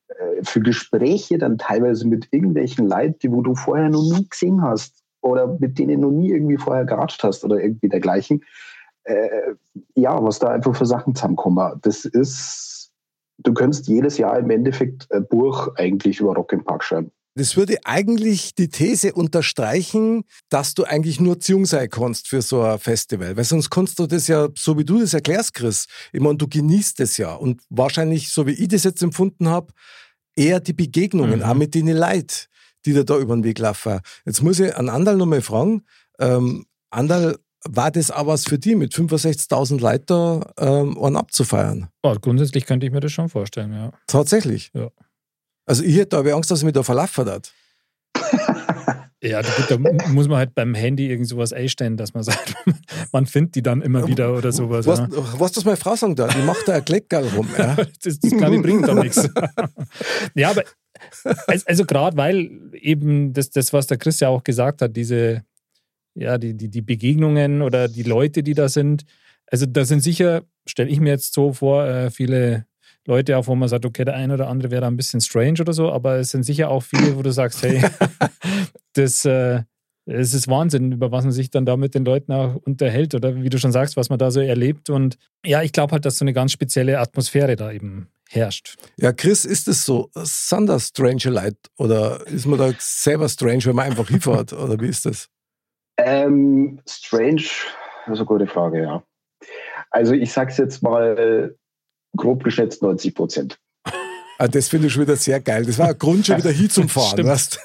[0.08, 4.60] äh, für Gespräche dann teilweise mit irgendwelchen Leuten, die wo du vorher noch nie gesehen
[4.60, 8.44] hast oder mit denen noch nie irgendwie vorher geratscht hast oder irgendwie dergleichen.
[9.04, 9.54] Äh,
[9.94, 11.80] ja, was da einfach für Sachen zusammenkommen.
[11.80, 12.90] Das ist,
[13.38, 17.10] du könntest jedes Jahr im Endeffekt ein Buch eigentlich über Rock im Park schreiben.
[17.38, 22.62] Das würde eigentlich die These unterstreichen, dass du eigentlich nur Ziehung sein kannst für so
[22.62, 23.36] ein Festival.
[23.36, 26.48] Weil sonst kannst du das ja, so wie du das erklärst, Chris, ich meine, du
[26.48, 27.34] genießt es ja.
[27.34, 29.72] Und wahrscheinlich, so wie ich das jetzt empfunden habe,
[30.34, 31.44] eher die Begegnungen, mhm.
[31.44, 32.48] auch mit den Leuten,
[32.84, 34.00] die da, da über den Weg laufen.
[34.26, 35.84] Jetzt muss ich an Andal nochmal fragen.
[36.18, 41.88] Ähm, Andal, war das auch was für die, mit 65.000 Leuten ähm, einen abzufeiern?
[42.02, 43.92] Oh, grundsätzlich könnte ich mir das schon vorstellen, ja.
[44.08, 44.72] Tatsächlich?
[44.74, 44.90] Ja.
[45.68, 47.52] Also ich hätte aber Angst, dass ich mich da verlaufen hat.
[49.20, 52.54] Ja, da muss man halt beim Handy irgend sowas einstellen, dass man sagt,
[53.12, 54.86] man findet die dann immer wieder oder sowas.
[54.86, 55.08] Was, ja.
[55.10, 56.28] was das meine Frau sagen da?
[56.28, 57.48] Die macht da ein Kleckerl rum.
[57.58, 57.74] Ja.
[58.04, 59.28] das, das kann ich bringt da nichts.
[60.36, 60.62] Ja, aber
[61.66, 65.42] also gerade weil eben das, das, was der Chris ja auch gesagt hat, diese,
[66.14, 69.02] ja, die, die, die Begegnungen oder die Leute, die da sind,
[69.50, 72.66] also da sind sicher, stelle ich mir jetzt so vor, äh, viele
[73.08, 75.60] Leute auf, wo man sagt, okay, der eine oder andere wäre da ein bisschen strange
[75.60, 77.82] oder so, aber es sind sicher auch viele, wo du sagst, hey,
[78.92, 79.62] das, äh,
[80.04, 83.34] es ist Wahnsinn, über was man sich dann da mit den Leuten auch unterhält oder
[83.36, 84.90] wie du schon sagst, was man da so erlebt.
[84.90, 88.76] Und ja, ich glaube halt, dass so eine ganz spezielle Atmosphäre da eben herrscht.
[88.98, 90.10] Ja, Chris, ist es so?
[90.14, 94.52] Sind das Stranger Light oder ist man da selber strange, wenn man einfach hinfährt?
[94.52, 95.28] oder wie ist das?
[95.96, 97.42] Ähm, strange,
[98.06, 99.02] das ist eine gute Frage, ja.
[99.90, 101.56] Also ich sage es jetzt mal
[102.16, 103.58] grob geschätzt 90 Prozent.
[104.40, 105.64] Ah, das finde ich schon wieder sehr geil.
[105.64, 107.18] Das war ein Grund schon wieder hier zum Fahren.
[107.26, 107.58] Weißt?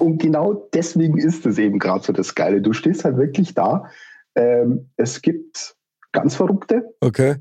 [0.00, 2.60] Und genau deswegen ist es eben gerade so das Geile.
[2.60, 3.88] Du stehst halt wirklich da.
[4.34, 5.76] Ähm, es gibt
[6.10, 7.36] ganz Verrückte, okay.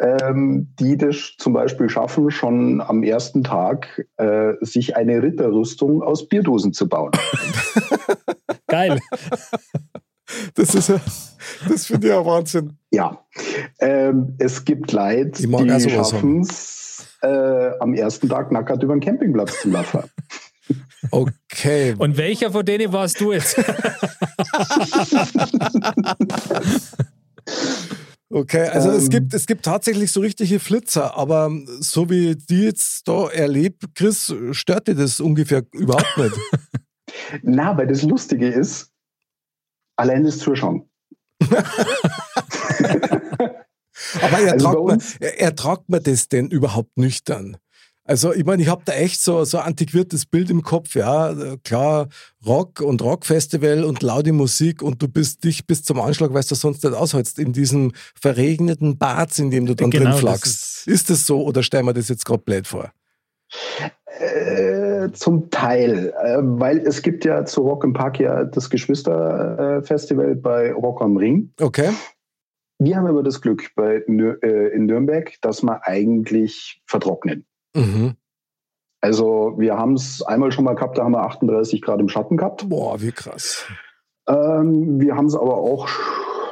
[0.00, 6.28] ähm, die das zum Beispiel schaffen, schon am ersten Tag äh, sich eine Ritterrüstung aus
[6.28, 7.12] Bierdosen zu bauen.
[8.66, 8.98] Geil.
[10.54, 11.00] Das ist ja,
[11.68, 12.76] das finde ich ja Wahnsinn.
[12.90, 13.24] Ja,
[13.80, 19.62] ähm, es gibt Leute, die schaffen es, äh, am ersten Tag nackert über den Campingplatz
[19.62, 20.04] zu laufen.
[21.10, 21.94] Okay.
[21.98, 23.56] Und welcher von denen warst du jetzt?
[28.30, 32.64] Okay, also ähm, es, gibt, es gibt tatsächlich so richtige Flitzer, aber so wie die
[32.64, 36.34] jetzt da erlebt, Chris, stört dir das ungefähr überhaupt nicht?
[37.42, 38.92] Na, weil das Lustige ist,
[39.98, 40.88] allein das Zuschauen.
[44.22, 47.56] Aber er, also man, er, er tragt mir das denn überhaupt nüchtern?
[48.04, 51.56] Also ich meine, ich habe da echt so, so ein antiquiertes Bild im Kopf, ja.
[51.62, 52.08] Klar,
[52.46, 56.54] Rock und Rockfestival und laute Musik und du bist dich bis zum Anschlag, weil du
[56.54, 60.46] sonst nicht aushältst, in diesem verregneten Bad, in dem du dann genau, drin flachst.
[60.46, 62.90] Ist, ist das so oder stellen wir das jetzt gerade blöd vor?
[64.18, 70.36] Äh, zum Teil, äh, weil es gibt ja zu Rock im Park ja das Geschwisterfestival
[70.36, 71.52] bei Rock am Ring.
[71.60, 71.90] Okay.
[72.78, 77.44] Wir haben immer das Glück bei, äh, in Nürnberg, dass wir eigentlich vertrocknen.
[77.74, 78.14] Mhm.
[79.00, 82.36] Also wir haben es einmal schon mal gehabt, da haben wir 38 Grad im Schatten
[82.36, 82.68] gehabt.
[82.68, 83.66] Boah, wie krass.
[84.28, 85.88] Ähm, wir haben es aber auch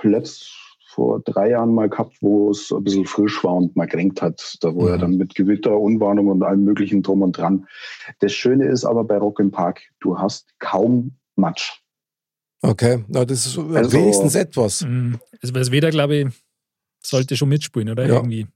[0.02, 0.65] letzt,
[0.96, 4.56] vor drei Jahren mal gehabt, wo es ein bisschen frisch war und mal kränkt hat.
[4.62, 4.88] Da wo mhm.
[4.88, 7.66] er dann mit Gewitter, Unwarnung und allem möglichen drum und dran.
[8.20, 11.82] Das Schöne ist aber bei Rock im Park, du hast kaum Matsch.
[12.62, 14.86] Okay, na, das ist also, wenigstens etwas.
[14.86, 15.20] Mhm.
[15.42, 16.26] Also das Wetter, glaube ich,
[17.04, 18.06] sollte schon mitspielen, oder?
[18.06, 18.14] Ja.
[18.14, 18.46] Irgendwie.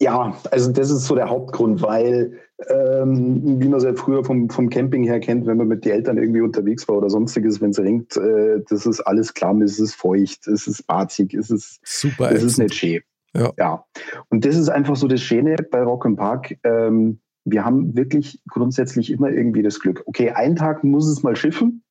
[0.00, 2.38] Ja, also das ist so der Hauptgrund, weil
[2.70, 5.92] ähm, wie man es ja früher vom, vom Camping her kennt, wenn man mit den
[5.92, 9.78] Eltern irgendwie unterwegs war oder sonstiges, wenn es regnet, äh, das ist alles klamm, es
[9.78, 13.02] ist feucht, es ist barzig, es ist, Super es ist nicht schön.
[13.34, 13.52] Ja.
[13.58, 13.84] ja.
[14.28, 16.56] Und das ist einfach so das Schöne bei Rock im Park.
[16.64, 20.02] Ähm, wir haben wirklich grundsätzlich immer irgendwie das Glück.
[20.06, 21.84] Okay, einen Tag muss es mal schiffen.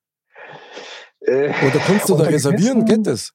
[1.20, 2.84] Äh, Oder kannst du da reservieren?
[2.84, 3.32] Geht das?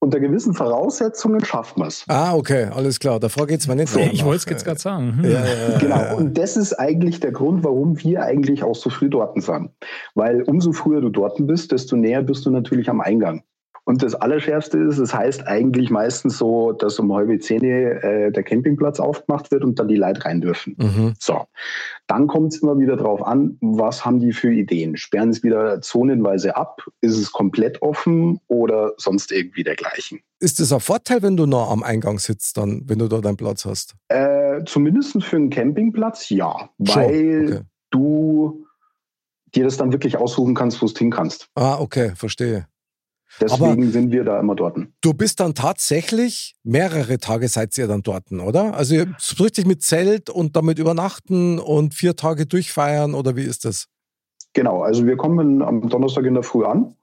[0.00, 2.04] Unter gewissen Voraussetzungen schafft man es.
[2.08, 3.18] Ah, okay, alles klar.
[3.18, 3.88] Da frage ich jetzt mal nicht.
[3.88, 5.18] So, ich wollte es jetzt gerade sagen.
[5.18, 5.24] Hm.
[5.24, 9.08] Ja, ja, genau, und das ist eigentlich der Grund, warum wir eigentlich auch so früh
[9.08, 9.70] dort sind.
[10.14, 13.42] Weil umso früher du dort bist, desto näher bist du natürlich am Eingang.
[13.88, 18.42] Und das Allerschärfste ist, es heißt eigentlich meistens so, dass um halbe zehn äh, der
[18.42, 20.76] Campingplatz aufgemacht wird und dann die Leute rein dürfen.
[20.76, 21.14] Mhm.
[21.18, 21.46] So.
[22.06, 24.98] Dann kommt es immer wieder drauf an, was haben die für Ideen?
[24.98, 26.82] Sperren es wieder zonenweise ab?
[27.00, 30.20] Ist es komplett offen oder sonst irgendwie dergleichen?
[30.38, 33.38] Ist das ein Vorteil, wenn du nah am Eingang sitzt, dann, wenn du da deinen
[33.38, 33.94] Platz hast?
[34.08, 36.68] Äh, zumindest für einen Campingplatz ja.
[36.76, 37.60] Weil okay.
[37.90, 38.66] du
[39.54, 41.48] dir das dann wirklich aussuchen kannst, wo du hin kannst.
[41.54, 42.66] Ah, okay, verstehe.
[43.40, 44.78] Deswegen Aber sind wir da immer dort.
[45.00, 48.74] Du bist dann tatsächlich mehrere Tage seid ihr dann dort, oder?
[48.74, 48.96] Also
[49.40, 53.86] richtig mit Zelt und damit übernachten und vier Tage durchfeiern oder wie ist das?
[54.54, 56.94] Genau, also wir kommen am Donnerstag in der Früh an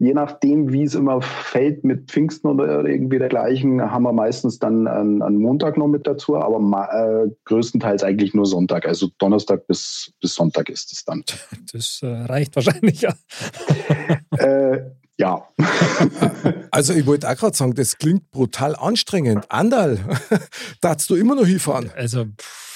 [0.00, 4.88] je nachdem, wie es immer fällt mit Pfingsten oder irgendwie dergleichen, haben wir meistens dann
[4.88, 6.58] einen, Montag noch mit dazu, aber
[6.90, 8.88] äh, größtenteils eigentlich nur Sonntag.
[8.88, 11.22] Also Donnerstag bis, bis Sonntag ist es dann.
[11.72, 13.12] Das äh, reicht wahrscheinlich, ja.
[14.38, 14.90] äh,
[15.20, 15.46] ja.
[16.72, 19.50] Also ich wollte auch gerade sagen, das klingt brutal anstrengend.
[19.50, 19.98] Andal,
[20.80, 21.90] darfst du immer noch hinfahren?
[21.96, 22.70] Also pff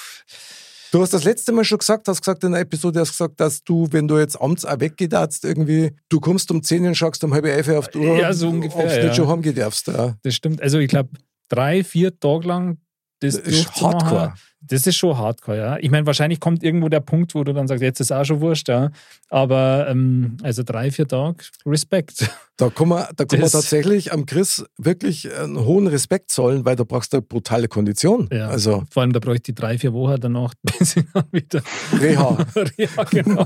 [0.94, 3.64] Du hast das letzte Mal schon gesagt, hast gesagt in der Episode, hast gesagt, dass
[3.64, 7.34] du, wenn du jetzt abends auch weggedarfst, irgendwie, du kommst um 10 und schaust um
[7.34, 9.04] halb elf auf die Uhr, ja, so ungefähr, ob du ja.
[9.06, 9.88] nicht schon heimgehen darfst.
[9.88, 10.14] Ja.
[10.22, 10.62] Das stimmt.
[10.62, 11.10] Also ich glaube,
[11.48, 12.78] drei, vier Tage lang
[13.18, 14.34] das, das ist Hardcore.
[14.66, 15.76] Das ist schon Hardcore, ja.
[15.78, 18.40] Ich meine, wahrscheinlich kommt irgendwo der Punkt, wo du dann sagst, jetzt ist auch schon
[18.40, 18.90] wurscht, ja.
[19.28, 22.30] Aber ähm, also drei, vier Tage, Respekt.
[22.56, 26.76] Da kann man, da kann man tatsächlich am Chris wirklich einen hohen Respekt zollen, weil
[26.76, 28.28] da brauchst du eine brutale Kondition.
[28.30, 28.46] Ja.
[28.46, 31.62] Also, Vor allem, da bräuchte ich drei, vier Wochen danach, bis ich dann wieder.
[32.00, 32.36] Reha.
[32.78, 33.44] Reha, genau.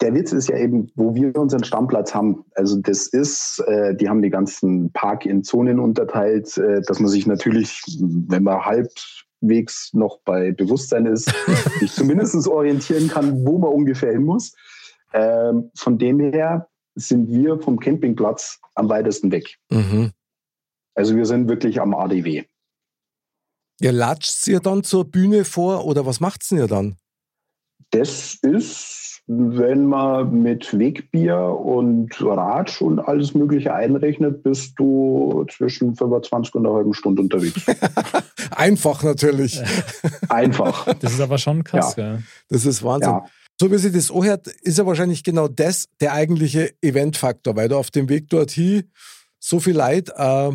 [0.00, 2.44] Der Witz ist ja eben, wo wir unseren Stammplatz haben.
[2.56, 7.08] Also, das ist, äh, die haben die ganzen Park in Zonen unterteilt, äh, dass man
[7.08, 8.64] sich natürlich, wenn man
[9.40, 11.32] halbwegs noch bei Bewusstsein ist,
[11.80, 14.54] sich zumindest orientieren kann, wo man ungefähr hin muss.
[15.12, 19.56] Ähm, von dem her sind wir vom Campingplatz am weitesten weg.
[19.70, 20.12] Mhm.
[20.94, 22.44] Also wir sind wirklich am ADW.
[23.80, 26.96] Ihr latscht ihr dann zur Bühne vor oder was macht ihr dann?
[27.90, 35.94] Das ist, wenn man mit Wegbier und Ratsch und alles Mögliche einrechnet, bist du zwischen
[35.94, 37.66] 25 und einer halben Stunde unterwegs.
[38.50, 39.60] Einfach natürlich.
[40.30, 40.94] Einfach.
[40.94, 42.14] Das ist aber schon krass, ja.
[42.14, 42.18] ja.
[42.48, 43.10] Das ist Wahnsinn.
[43.10, 43.26] Ja.
[43.60, 47.76] So wie sie das anhört, ist ja wahrscheinlich genau das der eigentliche Eventfaktor, weil du
[47.76, 48.84] auf dem Weg dorthin
[49.38, 50.52] so viel Leid äh,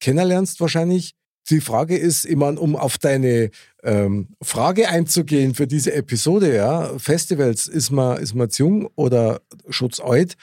[0.00, 1.14] kennenlernst wahrscheinlich.
[1.50, 3.50] Die Frage ist, ich meine, um auf deine
[3.82, 9.40] ähm, Frage einzugehen für diese Episode, ja, Festivals, ist man, ist man zu jung oder
[9.68, 10.36] schutz alt?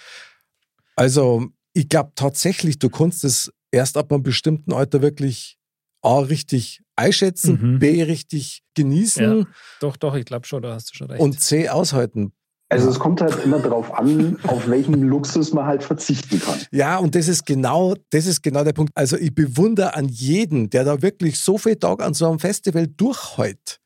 [0.96, 5.58] Also, ich glaube tatsächlich, du kannst es erst ab einem bestimmten Alter wirklich
[6.02, 7.80] A, richtig einschätzen, mhm.
[7.80, 9.40] B, richtig genießen.
[9.40, 9.46] Ja,
[9.80, 11.22] doch, doch, ich glaube schon, da hast du schon recht.
[11.22, 12.34] Und C, aushalten.
[12.70, 16.60] Also es kommt halt immer darauf an, auf welchen Luxus man halt verzichten kann.
[16.72, 18.92] Ja, und das ist genau, das ist genau der Punkt.
[18.96, 22.88] Also ich bewundere an jeden, der da wirklich so viel Tag an so einem Festival
[22.88, 23.80] durchhält.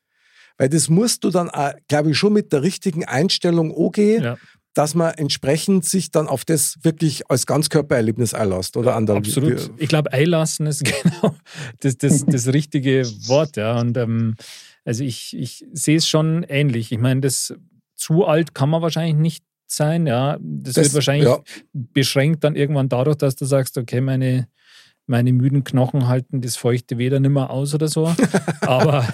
[0.56, 1.50] Weil das musst du dann,
[1.86, 4.36] glaube ich, schon mit der richtigen Einstellung angehen, ja
[4.78, 9.16] dass man entsprechend sich dann auf das wirklich als Ganzkörpererlebnis einlässt oder andere.
[9.16, 9.72] Absolut.
[9.76, 11.34] Ich glaube, einlassen ist genau
[11.80, 13.56] das, das, das richtige Wort.
[13.56, 13.80] Ja.
[13.80, 14.36] Und ähm,
[14.84, 16.92] also ich, ich sehe es schon ähnlich.
[16.92, 17.54] Ich meine, das
[17.98, 20.06] zu alt kann man wahrscheinlich nicht sein.
[20.06, 20.38] Ja.
[20.40, 21.40] Das, das wird wahrscheinlich ja.
[21.72, 24.48] beschränkt dann irgendwann dadurch, dass du sagst, okay, meine
[25.08, 28.14] meine müden Knochen halten das feuchte Weder nimmer aus oder so.
[28.60, 29.08] Aber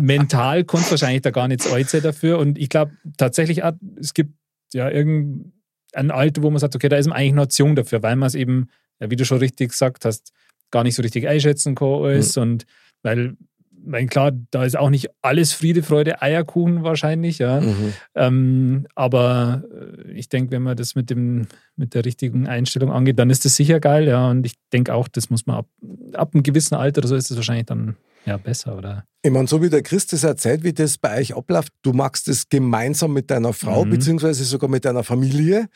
[0.00, 2.38] mental kommt wahrscheinlich da gar nichts alt dafür.
[2.38, 4.32] Und ich glaube tatsächlich, auch, es gibt
[4.72, 8.02] ja irgendein Alter, wo man sagt, okay, da ist man eigentlich noch zu jung dafür,
[8.02, 10.32] weil man es eben, ja, wie du schon richtig gesagt hast,
[10.70, 12.36] gar nicht so richtig einschätzen kann alles.
[12.36, 12.42] Mhm.
[12.42, 12.66] Und
[13.02, 13.36] weil,
[13.84, 17.60] mein klar, da ist auch nicht alles Friede, Freude, Eierkuchen wahrscheinlich, ja.
[17.60, 17.92] Mhm.
[18.14, 23.18] Ähm, aber äh, ich denke, wenn man das mit dem, mit der richtigen Einstellung angeht,
[23.18, 24.30] dann ist das sicher geil, ja.
[24.30, 25.66] Und ich denke auch, das muss man ab,
[26.14, 29.04] ab einem gewissen Alter oder so ist das wahrscheinlich dann ja, besser, oder?
[29.22, 32.48] Ich meine, so wie der Christus erzählt, wie das bei euch abläuft, du machst es
[32.48, 33.90] gemeinsam mit deiner Frau, mhm.
[33.90, 35.68] beziehungsweise sogar mit deiner Familie.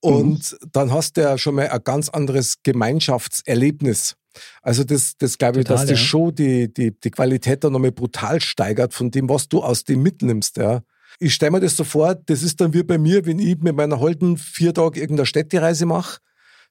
[0.00, 0.68] Und mhm.
[0.72, 4.16] dann hast du ja schon mal ein ganz anderes Gemeinschaftserlebnis.
[4.62, 5.96] Also das, das glaube ich, dass das ja.
[5.96, 10.02] schon die, die, die Qualität dann nochmal brutal steigert von dem, was du aus dem
[10.02, 10.56] mitnimmst.
[10.56, 10.82] Ja.
[11.18, 13.76] Ich stelle mir das so vor, das ist dann wie bei mir, wenn ich mit
[13.76, 16.20] meiner Holden vier Tage irgendeine Städtereise mache,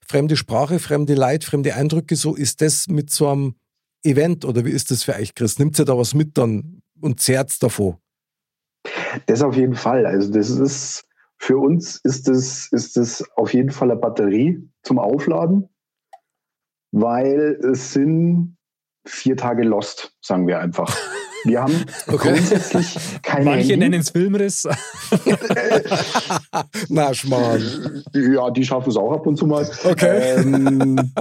[0.00, 3.54] fremde Sprache, fremde Leid, fremde Eindrücke, so ist das mit so einem
[4.02, 5.58] Event oder wie ist das für euch, Chris?
[5.58, 7.96] Nimmt ihr da was mit dann und zerrt davon?
[9.26, 10.06] Das auf jeden Fall.
[10.06, 11.04] Also das ist
[11.36, 15.68] für uns ist es ist es auf jeden Fall eine Batterie zum Aufladen,
[16.92, 18.56] weil es sind
[19.06, 20.96] vier Tage Lost, sagen wir einfach.
[21.44, 22.34] Wir haben okay.
[22.34, 24.64] grundsätzlich keine Manche nennen es Filmriss.
[26.88, 28.04] Na, Schmarrn.
[28.12, 29.68] Ja, die schaffen es auch ab und zu mal.
[29.84, 30.36] Okay.
[30.36, 30.96] Ähm,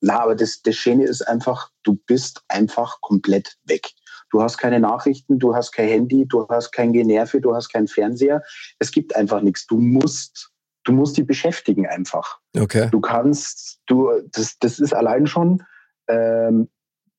[0.00, 3.90] na, aber das, das Schöne ist einfach, du bist einfach komplett weg.
[4.30, 7.88] Du hast keine Nachrichten, du hast kein Handy, du hast kein Generve, du hast keinen
[7.88, 8.42] Fernseher.
[8.78, 9.66] Es gibt einfach nichts.
[9.66, 10.50] Du musst,
[10.86, 12.38] du musst die beschäftigen einfach.
[12.56, 12.88] Okay.
[12.90, 15.62] Du kannst, du, das, das ist allein schon,
[16.08, 16.68] ähm,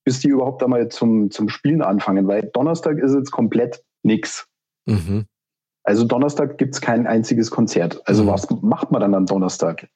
[0.03, 4.47] bis die überhaupt einmal zum, zum Spielen anfangen, weil Donnerstag ist jetzt komplett nix.
[4.86, 5.25] Mhm.
[5.84, 8.01] Also Donnerstag gibt es kein einziges Konzert.
[8.08, 8.27] Also mhm.
[8.27, 9.88] was macht man dann am Donnerstag?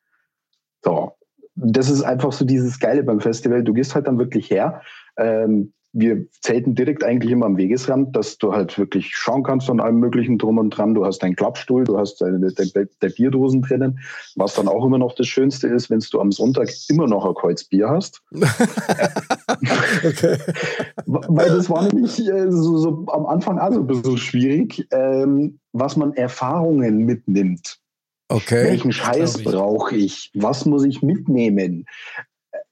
[0.84, 1.17] So.
[1.55, 3.63] Das ist einfach so dieses Geile beim Festival.
[3.63, 4.81] Du gehst halt dann wirklich her.
[5.17, 9.82] Ähm, wir zelten direkt eigentlich immer am Wegesrand, dass du halt wirklich schauen kannst von
[9.82, 10.93] allem möglichen drum und dran.
[10.93, 13.99] Du hast deinen Klappstuhl, du hast deine, deine, deine Bierdosen drinnen,
[14.36, 17.34] was dann auch immer noch das Schönste ist, wenn du am Sonntag immer noch ein
[17.34, 18.21] Kreuz Bier hast.
[18.34, 20.38] okay.
[21.06, 25.97] Weil das war nämlich äh, so, so, am Anfang also ein bisschen schwierig, ähm, was
[25.97, 27.80] man Erfahrungen mitnimmt.
[28.30, 28.63] Okay.
[28.63, 30.32] Welchen Scheiß brauche ich?
[30.34, 31.86] Was muss ich mitnehmen?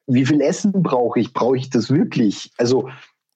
[0.09, 1.33] Wie viel Essen brauche ich?
[1.33, 2.51] Brauche ich das wirklich?
[2.57, 2.89] Also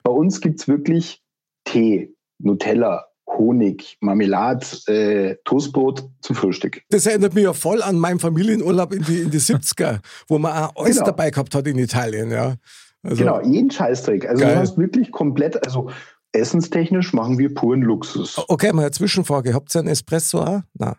[0.04, 1.22] bei uns gibt es wirklich
[1.66, 6.82] Tee, Nutella, Honig, Marmelade, äh, Toastbrot zum Frühstück.
[6.90, 10.52] Das erinnert mich ja voll an meinen Familienurlaub in die, in die 70er, wo man
[10.52, 11.06] auch alles genau.
[11.06, 12.56] dabei gehabt hat in Italien, ja.
[13.04, 14.28] Also, genau, jeden Scheißdreck.
[14.28, 14.56] Also geil.
[14.56, 15.90] du hast wirklich komplett, also
[16.32, 18.44] essenstechnisch machen wir puren Luxus.
[18.48, 19.54] Okay, mal eine Zwischenfrage.
[19.54, 20.62] Habt ihr einen Espresso auch?
[20.74, 20.96] Nein.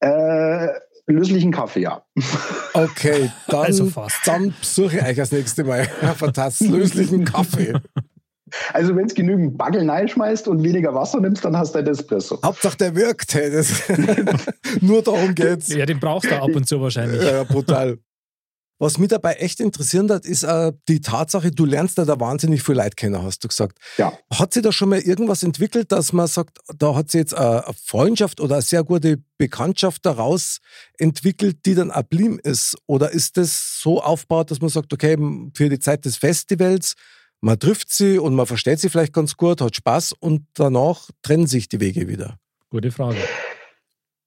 [0.00, 0.68] Äh,
[1.12, 2.02] löslichen Kaffee, ja.
[2.74, 3.90] Okay, dann, also
[4.24, 5.84] dann besuche ich euch das nächste Mal.
[6.16, 7.74] Fantastisch, löslichen Kaffee.
[8.72, 12.38] Also wenn es genügend Bagel reinschmeißt und weniger Wasser nimmst, dann hast du ein Espresso.
[12.42, 13.34] Hauptsache der wirkt.
[13.34, 13.50] Hey.
[13.50, 13.82] Das
[14.80, 15.68] Nur darum geht's.
[15.68, 17.22] Ja, den brauchst du ab und zu wahrscheinlich.
[17.22, 17.98] Ja, brutal.
[18.80, 22.62] Was mich dabei echt interessieren hat, ist äh, die Tatsache, du lernst da, da wahnsinnig
[22.62, 23.78] viel Leute kennen, hast du gesagt.
[23.96, 24.12] Ja.
[24.32, 27.64] Hat sich da schon mal irgendwas entwickelt, dass man sagt, da hat sich jetzt eine
[27.84, 30.60] Freundschaft oder eine sehr gute Bekanntschaft daraus
[30.96, 32.76] entwickelt, die dann ablim ist?
[32.86, 35.16] Oder ist das so aufgebaut, dass man sagt, okay,
[35.54, 36.94] für die Zeit des Festivals,
[37.40, 41.48] man trifft sie und man versteht sie vielleicht ganz gut, hat Spaß und danach trennen
[41.48, 42.38] sich die Wege wieder?
[42.70, 43.18] Gute Frage.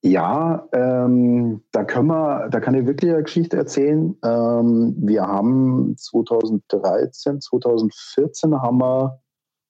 [0.04, 4.16] Ja, ähm, da können wir, da kann ich wirklich eine Geschichte erzählen.
[4.24, 9.22] Ähm, wir haben 2013, 2014 haben wir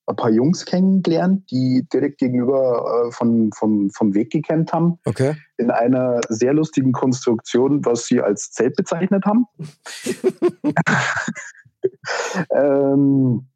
[0.08, 5.00] ein paar Jungs kennengelernt, die direkt gegenüber äh, von, vom, vom Weg gekannt haben.
[5.06, 5.36] Okay.
[5.58, 9.46] In einer sehr lustigen Konstruktion, was sie als Zelt bezeichnet haben.
[12.52, 13.48] ähm,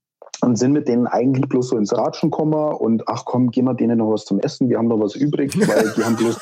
[0.46, 3.74] und sind mit denen eigentlich bloß so ins Ratschen gekommen und ach komm, gehen wir
[3.74, 6.40] denen noch was zum Essen, wir haben noch was übrig, weil die haben bloß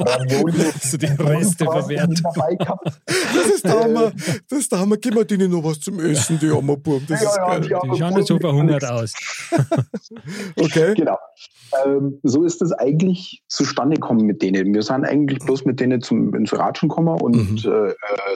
[0.00, 2.22] Ravioli so die Reste verwehrt.
[2.24, 4.12] Das ist der Hammer,
[4.48, 7.22] das ist der Hammer, geben wir denen noch was zum Essen, die armen Buben, das
[7.22, 7.66] ja, ist geil.
[7.68, 9.12] Ja, die, die schauen jetzt so verhungert aus.
[10.56, 10.94] okay.
[10.94, 11.18] Genau.
[11.84, 14.72] Ähm, so ist es eigentlich zustande gekommen mit denen.
[14.72, 17.70] Wir sind eigentlich bloß mit denen zum, ins Ratschen gekommen und mhm.
[17.70, 17.94] äh,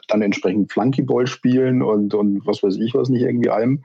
[0.09, 3.85] dann entsprechend Flunkyball spielen und, und was weiß ich was nicht irgendwie allem.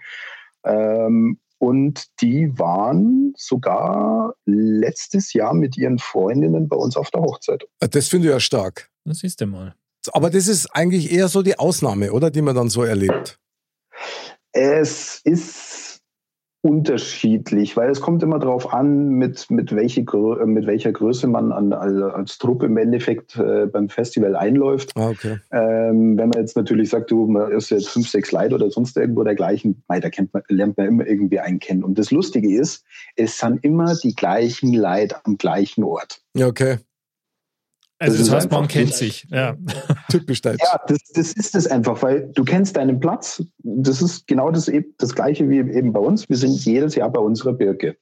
[0.66, 7.64] Ähm, und die waren sogar letztes Jahr mit ihren Freundinnen bei uns auf der Hochzeit.
[7.80, 8.90] Ah, das finde ich ja stark.
[9.06, 9.76] Das siehst du mal.
[10.12, 12.32] Aber das ist eigentlich eher so die Ausnahme, oder?
[12.32, 13.40] Die man dann so erlebt.
[14.52, 15.93] Es ist
[16.64, 21.52] unterschiedlich, weil es kommt immer darauf an, mit, mit, welche, äh, mit welcher Größe man
[21.52, 24.92] an, als Truppe im Endeffekt äh, beim Festival einläuft.
[24.96, 25.40] Ah, okay.
[25.52, 28.96] ähm, wenn man jetzt natürlich sagt, du man ist jetzt fünf, sechs Leute oder sonst
[28.96, 31.84] irgendwo dergleichen, da kennt man, lernt man immer irgendwie einen kennen.
[31.84, 32.86] Und das Lustige ist,
[33.18, 36.22] es sind immer die gleichen Leute am gleichen Ort.
[36.34, 36.78] Ja, okay.
[38.04, 39.26] Also das, das heißt, man kennt sich.
[39.32, 39.56] Ja.
[40.10, 40.62] Typisch Deutsch.
[40.62, 43.42] Ja, das, das ist es einfach, weil du kennst deinen Platz.
[43.64, 46.28] Das ist genau das, das Gleiche wie eben bei uns.
[46.28, 47.96] Wir sind jedes Jahr bei unserer Birke.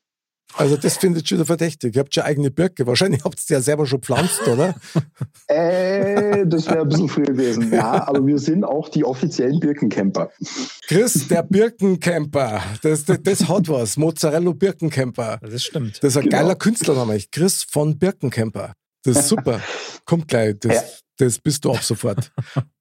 [0.55, 1.95] Also das findet schon verdächtig.
[1.95, 2.85] Ihr habt schon eigene Birke.
[2.85, 4.75] Wahrscheinlich habt ihr sie ja selber schon pflanzt, oder?
[5.47, 7.71] äh, das wäre ein bisschen früh gewesen.
[7.71, 10.31] Ja, aber wir sind auch die offiziellen Birkencamper.
[10.87, 12.61] Chris, der Birkencamper.
[12.81, 13.97] Das, das, das hat was.
[13.97, 15.39] Mozzarella Birkencamper.
[15.41, 16.03] Das stimmt.
[16.03, 16.37] Das ist ein genau.
[16.37, 17.19] geiler Künstlername.
[17.31, 18.73] Chris von Birkencamper.
[19.03, 19.59] Das ist super.
[20.05, 20.59] Kommt gleich.
[20.59, 20.81] Das, ja.
[21.17, 22.31] das bist du ab sofort.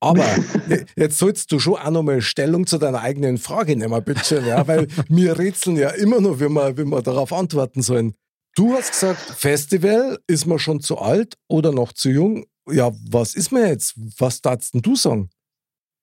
[0.00, 0.26] Aber
[0.96, 4.42] jetzt sollst du schon auch nochmal Stellung zu deiner eigenen Frage nehmen, bitte.
[4.46, 8.14] Ja, weil wir rätseln ja immer noch, wie wir, wie wir darauf antworten sollen.
[8.56, 12.46] Du hast gesagt, Festival, ist man schon zu alt oder noch zu jung?
[12.68, 13.94] Ja, was ist mir jetzt?
[14.18, 15.30] Was darfst du sagen?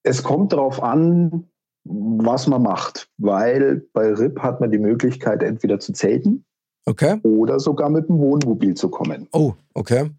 [0.02, 1.48] Es kommt darauf an,
[1.84, 6.44] was man macht, weil bei RIP hat man die Möglichkeit, entweder zu zelten
[6.88, 7.20] Okay.
[7.22, 9.28] Oder sogar mit dem Wohnmobil zu kommen.
[9.32, 10.10] Oh, okay.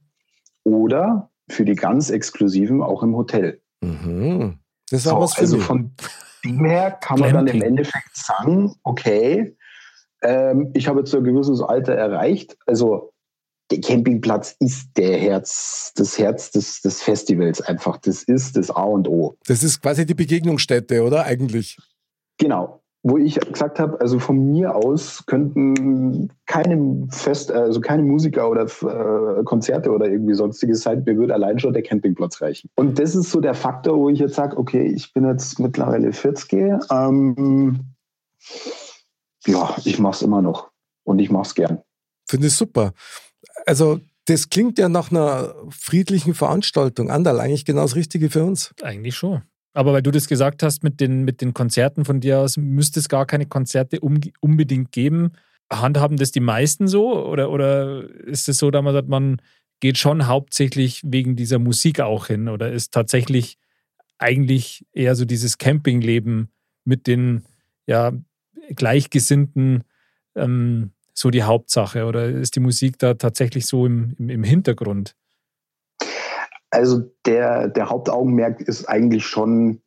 [0.64, 3.60] Oder für die ganz Exklusiven auch im Hotel.
[3.82, 4.60] Mhm.
[4.92, 5.66] Das ist so, was für Also mich.
[5.66, 5.92] von
[6.46, 9.58] dem her kann man dann im Endeffekt sagen, okay,
[10.22, 12.56] ähm, ich habe jetzt ein gewisses Alter erreicht.
[12.68, 13.14] Also
[13.72, 17.98] der Campingplatz ist der Herz, das Herz des, des Festivals einfach.
[17.98, 19.36] Das ist das A und O.
[19.48, 21.80] Das ist quasi die Begegnungsstätte, oder eigentlich?
[22.38, 28.50] Genau wo ich gesagt habe, also von mir aus könnten keine Fest, also keine Musiker
[28.50, 32.70] oder äh, Konzerte oder irgendwie sonstiges sein, mir würde allein schon der Campingplatz reichen.
[32.76, 36.12] Und das ist so der Faktor, wo ich jetzt sage, okay, ich bin jetzt mittlerweile
[36.12, 37.80] 40, ähm,
[39.46, 40.70] ja, ich mache es immer noch
[41.04, 41.82] und ich mache es gern.
[42.28, 42.94] Finde ich super.
[43.66, 47.10] Also Das klingt ja nach einer friedlichen Veranstaltung.
[47.10, 48.76] Andal, eigentlich genau das Richtige für uns.
[48.84, 49.42] Eigentlich schon.
[49.80, 53.00] Aber weil du das gesagt hast mit den, mit den Konzerten von dir aus, müsste
[53.00, 55.32] es gar keine Konzerte um, unbedingt geben.
[55.72, 57.26] Handhaben das die meisten so?
[57.26, 59.42] Oder, oder ist es so, dass man sagt, man
[59.80, 62.50] geht schon hauptsächlich wegen dieser Musik auch hin?
[62.50, 63.58] Oder ist tatsächlich
[64.18, 66.50] eigentlich eher so dieses Campingleben
[66.84, 67.46] mit den
[67.88, 68.12] ja,
[68.76, 69.86] Gleichgesinnten
[70.36, 72.04] ähm, so die Hauptsache?
[72.04, 75.16] Oder ist die Musik da tatsächlich so im, im, im Hintergrund?
[76.72, 79.82] Also der, der Hauptaugenmerk ist eigentlich schon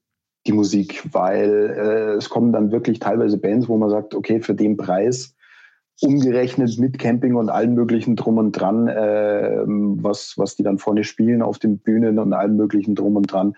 [0.47, 4.55] die Musik, weil äh, es kommen dann wirklich teilweise Bands, wo man sagt, okay, für
[4.55, 5.37] den Preis
[6.01, 11.05] umgerechnet mit Camping und allem möglichen drum und dran, äh, was, was die dann vorne
[11.05, 13.55] spielen auf den Bühnen und allem möglichen drum und dran.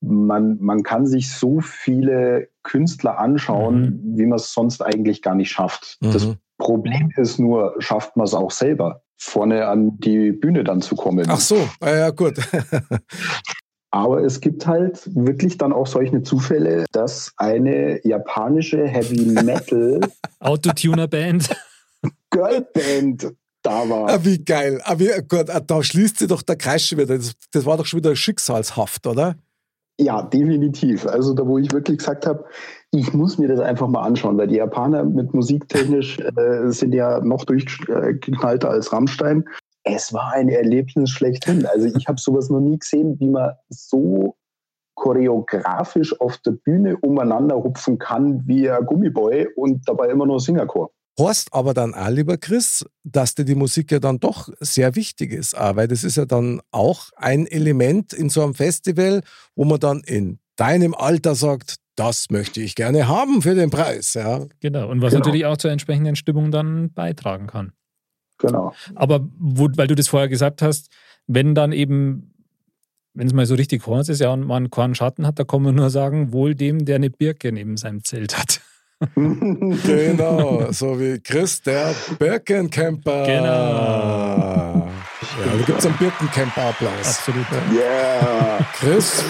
[0.00, 4.18] Man, man kann sich so viele Künstler anschauen, mhm.
[4.18, 5.98] wie man es sonst eigentlich gar nicht schafft.
[6.00, 6.12] Mhm.
[6.12, 10.94] Das Problem ist nur, schafft man es auch selber, vorne an die Bühne dann zu
[10.94, 11.26] kommen.
[11.28, 12.34] Ach so, ja gut.
[13.90, 20.00] Aber es gibt halt wirklich dann auch solche Zufälle, dass eine japanische Heavy Metal
[20.40, 21.48] Autotuner Band
[22.30, 24.08] Girlband da war.
[24.08, 24.80] Ah, wie geil.
[24.84, 27.16] Ah, wie, Gott, ah, da schließt sich doch der Kreis schon wieder.
[27.16, 29.36] Das, das war doch schon wieder schicksalshaft, oder?
[29.98, 31.06] Ja, definitiv.
[31.06, 32.44] Also da, wo ich wirklich gesagt habe,
[32.90, 37.20] ich muss mir das einfach mal anschauen, weil die Japaner mit musiktechnisch äh, sind ja
[37.20, 39.44] noch durchgeknallter als Rammstein.
[39.84, 41.64] Es war ein Erlebnis schlechthin.
[41.66, 44.36] Also ich habe sowas noch nie gesehen, wie man so
[44.96, 50.90] choreografisch auf der Bühne umeinander hupfen kann wie ein Gummiboy und dabei immer nur Singerchor.
[51.18, 55.32] Horst aber dann auch, lieber Chris, dass dir die Musik ja dann doch sehr wichtig
[55.32, 59.22] ist, auch, weil das ist ja dann auch ein Element in so einem Festival,
[59.54, 64.14] wo man dann in deinem Alter sagt, das möchte ich gerne haben für den Preis.
[64.14, 64.44] Ja.
[64.60, 65.24] Genau, und was genau.
[65.24, 67.72] natürlich auch zur entsprechenden Stimmung dann beitragen kann.
[68.38, 68.74] Genau.
[68.94, 70.90] Aber wo, weil du das vorher gesagt hast,
[71.26, 72.34] wenn dann eben,
[73.14, 75.62] wenn es mal so richtig Horst ist, ja, und man keinen Schatten hat, da kann
[75.62, 78.60] man nur sagen, wohl dem, der eine Birke neben seinem Zelt hat.
[79.14, 83.26] Genau, so wie Chris, der Birkencamper.
[83.26, 84.88] Genau.
[85.44, 87.06] Ja, da gibt es einen Birkencamper-Applaus.
[87.06, 87.46] Absolut.
[87.72, 87.78] Ja.
[87.78, 88.66] Yeah.
[88.74, 89.22] Chris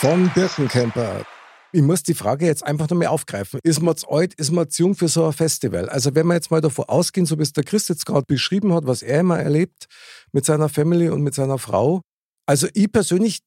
[0.00, 1.24] von Birkencamper.
[1.72, 3.60] Ich muss die Frage jetzt einfach nochmal aufgreifen.
[3.62, 5.88] Ist man zu alt, ist man zu jung für so ein Festival?
[5.88, 8.72] Also wenn wir jetzt mal davon ausgehen, so wie es der Chris jetzt gerade beschrieben
[8.72, 9.86] hat, was er immer erlebt
[10.32, 12.02] mit seiner Family und mit seiner Frau.
[12.46, 13.40] Also ich persönlich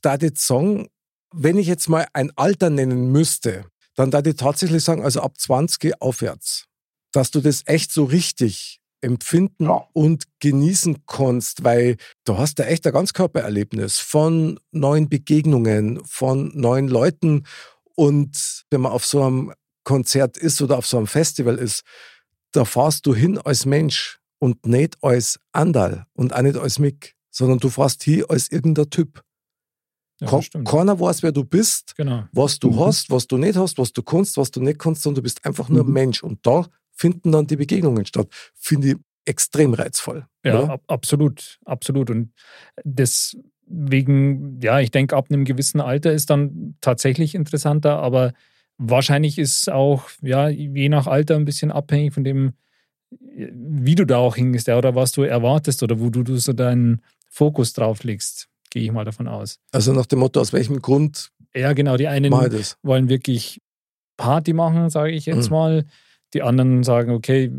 [0.00, 0.88] da jetzt sagen,
[1.34, 3.66] wenn ich jetzt mal ein Alter nennen müsste,
[3.98, 6.66] dann da ich tatsächlich sagen, also ab 20 aufwärts,
[7.10, 9.88] dass du das echt so richtig empfinden ja.
[9.92, 16.86] und genießen kannst, weil du hast da echt ein Ganzkörpererlebnis von neuen Begegnungen, von neuen
[16.86, 17.44] Leuten
[17.96, 21.82] und wenn man auf so einem Konzert ist oder auf so einem Festival ist,
[22.52, 27.16] da fahrst du hin als Mensch und nicht als Andal und auch nicht als Mick,
[27.32, 29.24] sondern du fährst hier als irgendein Typ.
[30.20, 32.24] Ja, Keiner weiß, wer du bist, genau.
[32.32, 32.80] was du mhm.
[32.80, 35.44] hast, was du nicht hast, was du kannst, was du nicht kannst, sondern du bist
[35.46, 35.92] einfach nur mhm.
[35.92, 36.22] Mensch.
[36.24, 38.28] Und da finden dann die Begegnungen statt.
[38.54, 40.26] Finde ich extrem reizvoll.
[40.44, 42.10] Ja, ab, absolut, absolut.
[42.10, 42.32] Und
[42.82, 48.32] deswegen, ja, ich denke, ab einem gewissen Alter ist dann tatsächlich interessanter, aber
[48.78, 52.54] wahrscheinlich ist auch, ja, je nach Alter ein bisschen abhängig von dem,
[53.10, 56.52] wie du da auch hingehst, ja, oder was du erwartest oder wo du, du so
[56.52, 59.58] deinen Fokus drauf legst, gehe ich mal davon aus.
[59.72, 61.30] Also nach dem Motto, aus welchem Grund?
[61.54, 62.32] Ja, genau, die einen
[62.82, 63.60] wollen wirklich
[64.16, 65.56] Party machen, sage ich jetzt mhm.
[65.56, 65.84] mal.
[66.34, 67.50] Die anderen sagen, okay,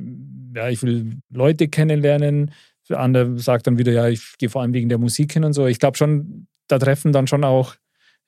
[0.56, 2.52] ja, ich will Leute kennenlernen.
[2.88, 5.54] Der andere sagt dann wieder, ja, ich gehe vor allem wegen der Musik hin und
[5.54, 5.68] so.
[5.68, 7.76] Ich glaube schon, da treffen dann schon auch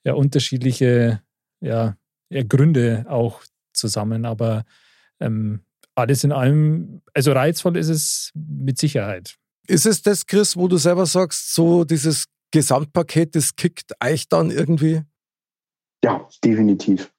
[0.04, 1.20] ja, unterschiedliche
[1.60, 1.96] ja,
[2.30, 4.24] ja, Gründe auch zusammen.
[4.24, 4.64] Aber
[5.20, 5.60] ähm,
[5.94, 9.36] alles in allem, also reizvoll ist es mit Sicherheit.
[9.66, 14.50] Ist es das, Chris, wo du selber sagst, so dieses Gesamtpaket, das kickt euch dann
[14.50, 15.02] irgendwie?
[16.04, 17.12] Ja, definitiv.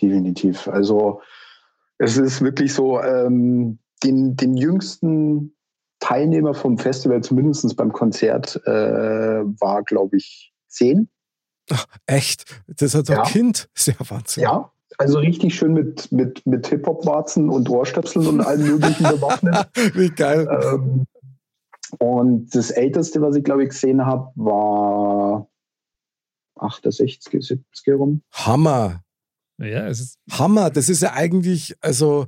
[0.00, 0.68] Definitiv.
[0.68, 1.20] Also
[1.98, 5.54] es ist wirklich so, ähm, den, den jüngsten
[6.00, 11.10] Teilnehmer vom Festival, zumindest beim Konzert, äh, war, glaube ich, zehn.
[11.70, 12.62] Ach, echt?
[12.66, 13.22] Das hat ja.
[13.22, 13.68] ein Kind?
[13.74, 14.44] Sehr Wahnsinn.
[14.44, 19.68] Ja, also richtig schön mit, mit, mit Hip-Hop-Warzen und Ohrstöpseln und allem möglichen bewaffnet.
[19.94, 20.48] Wie geil.
[20.50, 21.06] Ähm,
[21.98, 25.48] und das Älteste, was ich, glaube ich, gesehen habe, war
[26.56, 28.22] 68, 70 rum.
[28.32, 29.02] Hammer.
[29.58, 30.70] Ja, es ist Hammer.
[30.70, 32.26] Das ist ja eigentlich, also,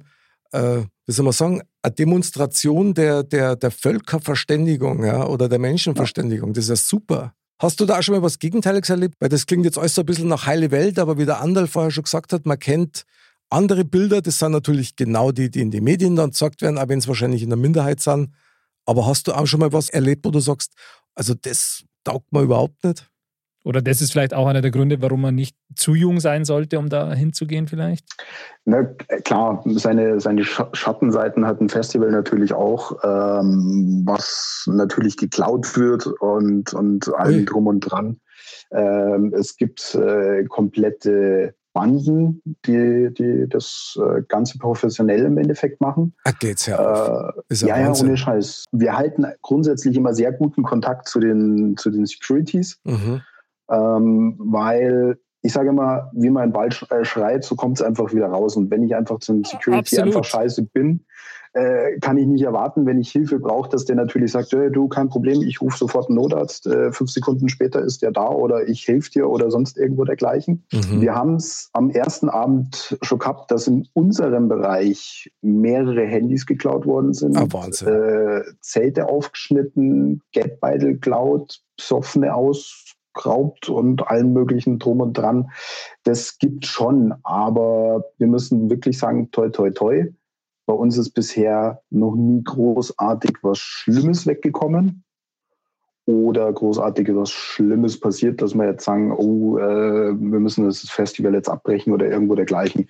[0.53, 6.53] äh, wie soll man sagen, eine Demonstration der, der, der Völkerverständigung ja, oder der Menschenverständigung.
[6.53, 7.35] Das ist ja super.
[7.59, 9.15] Hast du da auch schon mal was Gegenteiliges erlebt?
[9.21, 11.67] Weil das klingt jetzt alles so ein bisschen nach heile Welt, aber wie der Andal
[11.67, 13.05] vorher schon gesagt hat, man kennt
[13.51, 14.21] andere Bilder.
[14.21, 17.09] Das sind natürlich genau die, die in den Medien dann gesagt werden, auch wenn es
[17.09, 18.31] wahrscheinlich in der Minderheit sind.
[18.87, 20.75] Aber hast du auch schon mal was erlebt, wo du sagst,
[21.15, 23.09] also das taugt mir überhaupt nicht?
[23.65, 26.79] Oder das ist vielleicht auch einer der Gründe, warum man nicht zu jung sein sollte,
[26.79, 28.05] um da hinzugehen vielleicht?
[28.65, 28.83] Na,
[29.25, 36.75] klar, seine, seine Schattenseiten hat ein Festival natürlich auch, ähm, was natürlich geklaut wird und,
[36.75, 38.19] und allem drum und dran.
[38.73, 46.15] Ähm, es gibt äh, komplette Banden, die, die das äh, Ganze professionell im Endeffekt machen.
[46.25, 47.31] Ach, geht's ja.
[47.31, 48.65] Äh, ja, ja, ohne Scheiß.
[48.73, 52.79] Wir halten grundsätzlich immer sehr guten Kontakt zu den, zu den Securities.
[52.85, 53.23] Mhm
[53.73, 58.13] ähm, weil ich sage immer, wie man im Wald äh, schreit, so kommt es einfach
[58.13, 58.57] wieder raus.
[58.57, 60.07] Und wenn ich einfach zum Security Absolut.
[60.07, 61.05] einfach scheiße bin,
[61.55, 64.89] äh, kann ich nicht erwarten, wenn ich Hilfe brauche, dass der natürlich sagt, hey, du,
[64.89, 68.69] kein Problem, ich rufe sofort einen Notarzt, äh, fünf Sekunden später ist der da oder
[68.69, 70.65] ich helfe dir oder sonst irgendwo dergleichen.
[70.73, 71.01] Mhm.
[71.01, 76.87] Wir haben es am ersten Abend schon gehabt, dass in unserem Bereich mehrere Handys geklaut
[76.87, 77.89] worden sind, ah, Wahnsinn.
[77.89, 85.51] Äh, Zelte aufgeschnitten, Geldbeutel geklaut, Psoffene aus geraubt und allen möglichen drum und dran.
[86.05, 90.07] Das gibt schon, aber wir müssen wirklich sagen, toi, toi, toi.
[90.67, 95.05] Bei uns ist bisher noch nie großartig was Schlimmes weggekommen
[96.07, 101.35] oder großartig was Schlimmes passiert, dass wir jetzt sagen, oh, äh, wir müssen das Festival
[101.35, 102.89] jetzt abbrechen oder irgendwo dergleichen.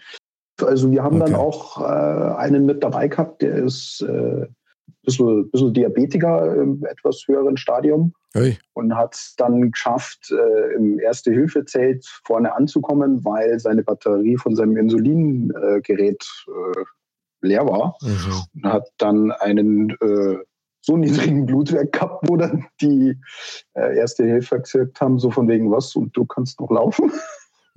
[0.61, 1.33] Also wir haben okay.
[1.33, 4.47] dann auch äh, einen mit dabei gehabt, der ist äh,
[5.03, 8.59] bisschen, bisschen Diabetiker im etwas höheren Stadium hey.
[8.75, 14.77] und hat es dann geschafft, äh, im Erste-Hilfe-Zelt vorne anzukommen, weil seine Batterie von seinem
[14.77, 16.83] Insulingerät äh,
[17.43, 17.97] leer war.
[18.01, 18.43] Mhm.
[18.55, 20.39] Und hat dann einen äh,
[20.81, 23.17] so niedrigen Blutwert gehabt, wo dann die
[23.75, 27.13] äh, Erste Hilfe gesagt haben, so von wegen was und du kannst noch laufen.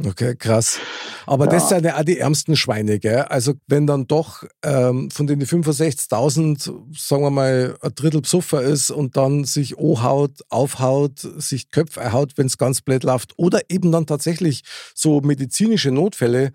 [0.04, 0.80] Okay, krass.
[1.26, 1.52] Aber ja.
[1.52, 3.22] das sind ja auch die ärmsten Schweine, gell?
[3.30, 8.92] Also wenn dann doch ähm, von den 65.000, sagen wir mal, ein Drittel Psuffer ist
[8.92, 13.94] und dann sich O-haut, aufhaut, sich Köpfe erhaut, wenn es ganz blöd läuft oder eben
[13.94, 14.64] dann tatsächlich
[14.94, 16.52] so medizinische Notfälle,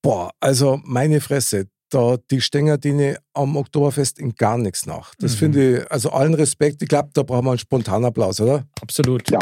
[0.00, 5.14] boah, also meine Fresse, da die Stänger dienen am Oktoberfest in gar nichts nach.
[5.18, 5.36] Das mhm.
[5.38, 8.66] finde ich, also allen Respekt, ich glaube, da brauchen wir einen spontanen Applaus, oder?
[8.80, 9.30] Absolut.
[9.30, 9.38] Ja,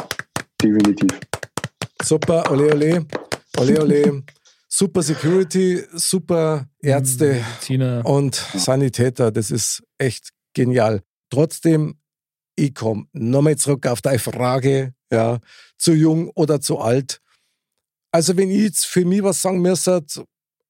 [0.63, 1.11] definitiv.
[2.03, 3.07] Super, ole ole.
[3.59, 4.23] Ole, ole.
[4.69, 8.03] Super Security, super Ärzte Tina.
[8.03, 9.31] und Sanitäter.
[9.31, 11.03] Das ist echt genial.
[11.31, 11.99] Trotzdem,
[12.57, 15.39] ich komme nochmal zurück auf deine Frage, ja,
[15.79, 17.21] zu jung oder zu alt.
[18.13, 20.05] Also, wenn ich jetzt für mich was sagen müsste,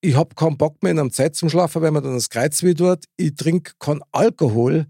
[0.00, 2.62] ich habe keinen Bock mehr in einem Zeit zum Schlafen, weil man dann das Kreuz
[2.62, 3.04] weh tut.
[3.16, 4.86] Ich trinke keinen Alkohol.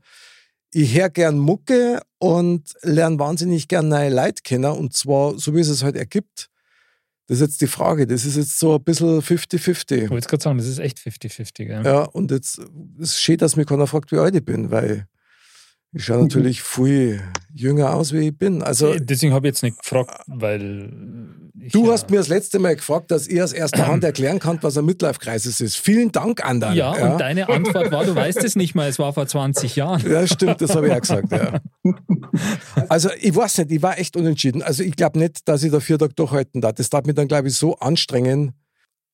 [0.73, 4.73] Ich höre gern Mucke und lerne wahnsinnig gern neue Leute kennen.
[4.73, 6.51] Und zwar so, wie es es halt ergibt.
[7.29, 8.07] Das ist jetzt die Frage.
[8.07, 10.05] Das ist jetzt so ein bisschen 50-50.
[10.05, 11.69] Ich wollte gerade sagen, das ist echt 50-50.
[11.69, 11.83] Ja.
[11.83, 15.09] ja, und jetzt ist es schön, dass mich keiner fragt, wie alt ich bin, weil
[15.93, 17.23] ich schaue natürlich viel
[17.55, 18.63] jünger aus, wie ich bin.
[18.63, 20.91] Also, Deswegen habe ich jetzt nicht gefragt, weil.
[21.55, 24.59] du ja hast mir das letzte Mal gefragt, dass ich aus erster Hand erklären kann,
[24.61, 25.77] was ein Midlife-Crisis ist.
[25.77, 26.75] Vielen Dank, Andern.
[26.75, 29.77] Ja, ja, und deine Antwort war, du weißt es nicht mal, es war vor 20
[29.77, 30.03] Jahren.
[30.11, 31.61] Ja, stimmt, das habe ich auch gesagt, ja.
[32.89, 34.63] Also, ich weiß nicht, ich war echt unentschieden.
[34.63, 36.75] Also, ich glaube nicht, dass ich da vier Tage durchhalten darf.
[36.75, 38.53] Das darf mich dann, glaube ich, so anstrengen.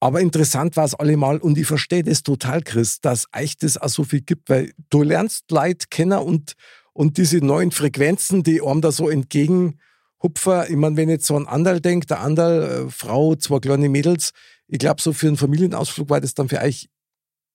[0.03, 3.89] Aber interessant war es allemal und ich verstehe das total, Chris, dass euch das auch
[3.89, 6.55] so viel gibt, weil du lernst Leute kennen und,
[6.93, 10.65] und diese neuen Frequenzen, die einem da so entgegenhupfen.
[10.69, 14.33] Ich meine, wenn jetzt so an Andal denkt, der Andal, äh, Frau, zwei kleine Mädels,
[14.67, 16.89] ich glaube, so für einen Familienausflug war das dann für euch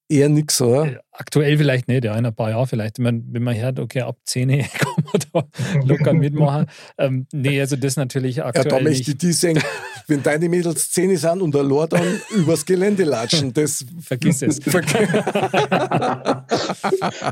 [0.08, 0.86] eher nichts, oder?
[0.86, 2.98] Äh, aktuell vielleicht nicht, ja, in ein paar Jahren vielleicht.
[2.98, 5.44] Wenn man, wenn man hört, okay, ab 10 kann man da
[5.84, 6.66] locker mitmachen.
[6.96, 8.66] ähm, nee, also das natürlich aktuell.
[8.66, 9.60] Ja, da möchte ich die sehen,
[10.06, 13.84] wenn deine Mädels 10 sind und der Lord dann übers Gelände latschen, das.
[14.00, 14.58] Vergiss es.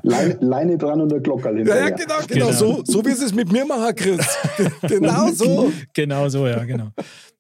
[0.03, 1.83] Leine, Leine, dran und der Glockerl hinterher.
[1.83, 2.53] Ja, ja genau, genau, genau.
[2.53, 4.27] So, so wie sie es mit mir machen, Chris.
[4.83, 5.73] genau so.
[5.95, 6.91] genau so, ja, genau.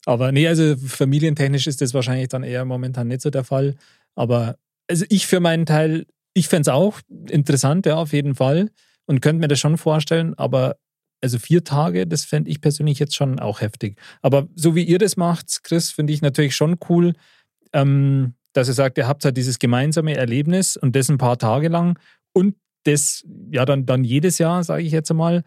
[0.07, 3.74] Aber nee, also familientechnisch ist das wahrscheinlich dann eher momentan nicht so der Fall.
[4.14, 4.57] Aber
[4.89, 8.70] also ich für meinen Teil, ich fände es auch interessant, ja, auf jeden Fall.
[9.07, 10.76] Und könnte mir das schon vorstellen, aber
[11.22, 13.99] also vier Tage, das fände ich persönlich jetzt schon auch heftig.
[14.22, 17.14] Aber so wie ihr das macht, Chris, finde ich natürlich schon cool,
[17.72, 21.68] ähm, dass ihr sagt, ihr habt halt dieses gemeinsame Erlebnis und das ein paar Tage
[21.68, 21.99] lang
[22.32, 25.43] und das ja dann, dann jedes Jahr, sage ich jetzt einmal.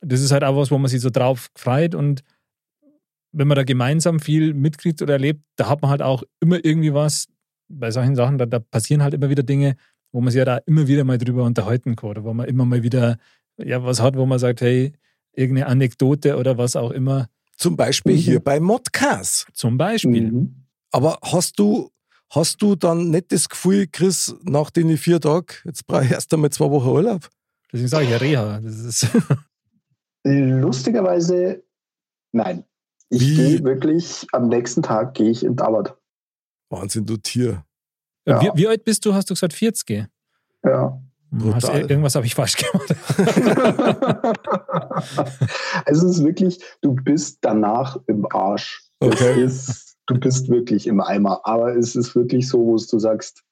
[0.00, 2.22] Das ist halt auch was, wo man sich so drauf freut und
[3.32, 6.94] wenn man da gemeinsam viel mitkriegt oder erlebt, da hat man halt auch immer irgendwie
[6.94, 7.26] was,
[7.68, 9.76] bei solchen Sachen, da, da, passieren halt immer wieder Dinge,
[10.12, 12.64] wo man sich ja da immer wieder mal drüber unterhalten kann oder wo man immer
[12.64, 13.18] mal wieder
[13.58, 14.92] ja, was hat, wo man sagt, hey,
[15.32, 17.28] irgendeine Anekdote oder was auch immer.
[17.56, 18.18] Zum Beispiel mhm.
[18.18, 19.48] hier bei Modcast.
[19.52, 20.30] Zum Beispiel.
[20.30, 20.64] Mhm.
[20.90, 21.90] Aber hast du,
[22.30, 26.32] hast du dann nicht das Gefühl, Chris, nach den vier Tagen, jetzt brauche ich erst
[26.32, 27.28] einmal zwei Wochen Urlaub?
[27.72, 28.60] Deswegen sage ich ja Reha.
[28.60, 29.08] Das ist
[30.24, 31.62] Lustigerweise,
[32.32, 32.64] nein.
[33.10, 35.94] Ich gehe wirklich, am nächsten Tag gehe ich in die Arbeit.
[36.70, 37.64] Wahnsinn, du Tier.
[38.26, 38.42] Ja.
[38.42, 39.14] wie, wie alt bist du?
[39.14, 40.08] Hast du gesagt 40?
[40.64, 41.00] Ja.
[41.52, 42.94] Hast, irgendwas habe ich falsch gemacht.
[45.84, 48.82] also es ist wirklich, du bist danach im Arsch.
[49.00, 49.44] Es Okay.
[49.44, 51.40] Ist, du bist wirklich im Eimer.
[51.44, 53.44] Aber es ist wirklich so, wo es du sagst,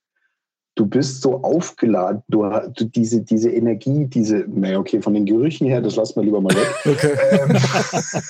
[0.75, 2.23] du bist so aufgeladen.
[2.29, 2.43] Du,
[2.75, 6.41] du diese, diese Energie, diese, naja, okay, von den Gerüchen her, das lassen wir lieber
[6.41, 6.69] mal weg.
[6.87, 7.17] Okay.
[7.31, 7.57] Ähm,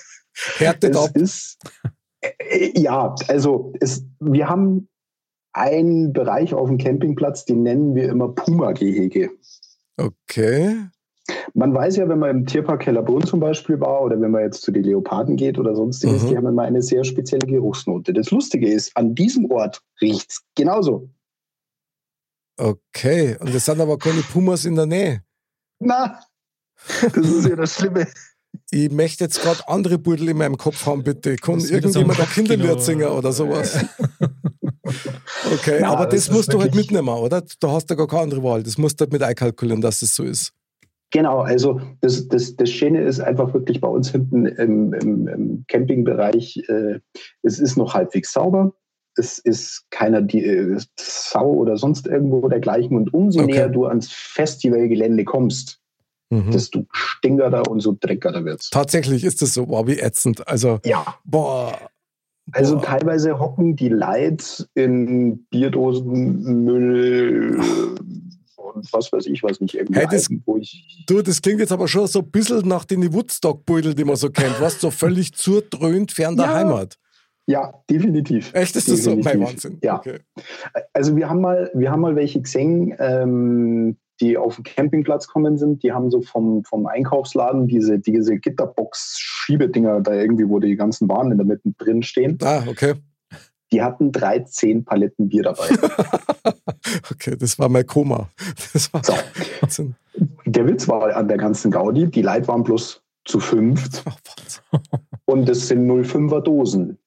[0.59, 1.17] Härtet es ab.
[1.17, 1.89] ist, äh,
[2.75, 4.89] ja, also es, wir haben
[5.53, 9.31] einen Bereich auf dem Campingplatz, den nennen wir immer Puma-Gehege.
[9.97, 10.77] Okay.
[11.55, 14.63] Man weiß ja, wenn man im Tierpark Hellerbrunn zum Beispiel war oder wenn man jetzt
[14.63, 16.29] zu den Leoparden geht oder sonstiges, Mhm.
[16.29, 18.13] die haben immer eine sehr spezielle Geruchsnote.
[18.13, 21.09] Das Lustige ist, an diesem Ort riecht es genauso.
[22.59, 23.37] Okay.
[23.41, 25.23] Und es sind aber keine Pumas in der Nähe.
[25.79, 26.21] Na,
[27.03, 28.07] das ist ja das Schlimme.
[28.71, 31.37] Ich möchte jetzt gerade andere Beutel in meinem Kopf haben, bitte.
[31.37, 32.77] Kann irgendjemand ein Kopfkino.
[32.77, 33.79] Kinderlied oder sowas?
[35.53, 37.43] Okay, Na, aber das das, musst du halt mitnehmen, oder?
[37.61, 38.63] Da hast du gar keine andere Wahl.
[38.63, 40.53] Das musst du halt mit einkalkulieren, dass das so ist.
[41.11, 45.65] Genau, also das, das, das Schöne ist einfach wirklich bei uns hinten im, im, im
[45.69, 46.99] Campingbereich, äh,
[47.43, 48.75] es ist noch halbwegs sauber.
[49.17, 52.97] Es ist keiner die äh, Sau oder sonst irgendwo dergleichen.
[52.97, 53.53] Und umso Okay.
[53.53, 55.81] näher du ans Festivalgelände kommst,
[56.31, 56.51] Mhm.
[56.51, 58.71] desto stinkerter und so dreckerter wird's.
[58.71, 59.69] Tatsächlich ist das so.
[59.69, 60.47] Wow, wie ätzend.
[60.49, 61.79] Also, Ja, boah.
[62.53, 62.83] also boah.
[62.83, 67.61] teilweise hocken die Leid in Bierdosen, Müll
[68.57, 70.29] und was weiß ich, was nicht irgendwie Hey, das-
[71.07, 74.29] Du, das klingt jetzt aber schon so ein bisschen nach den Woodstock-Beutel, die man so
[74.31, 74.61] kennt.
[74.61, 76.55] Was so völlig zurdröhnt fern der Ja.
[76.55, 76.99] Heimat.
[77.47, 78.53] ja, definitiv.
[78.53, 79.11] Echt, ist das so?
[79.11, 79.53] Mein Definitiv.
[79.55, 79.79] Wahnsinn.
[79.83, 79.99] Ja.
[79.99, 80.19] Okay.
[80.93, 85.57] Also wir haben mal, wir haben mal welche gesehen, ähm, die auf den Campingplatz kommen
[85.59, 85.83] sind.
[85.83, 91.33] Die haben so vom, vom Einkaufsladen diese, diese Gitterbox-Schiebedinger da irgendwie, wo die ganzen Waren
[91.33, 92.39] in der Mitte drin stehen.
[92.43, 92.95] Ah, okay.
[93.73, 95.69] Die hatten 13 Paletten Bier dabei.
[97.11, 98.29] Okay, das war mein Koma.
[98.73, 99.13] Das war So.
[99.61, 99.97] Wahnsinn.
[100.45, 104.63] Der Witz war an der ganzen Gaudi, die Leute waren bloß zu fünft Wahnsinn.
[105.25, 106.99] und es sind 05er Dosen.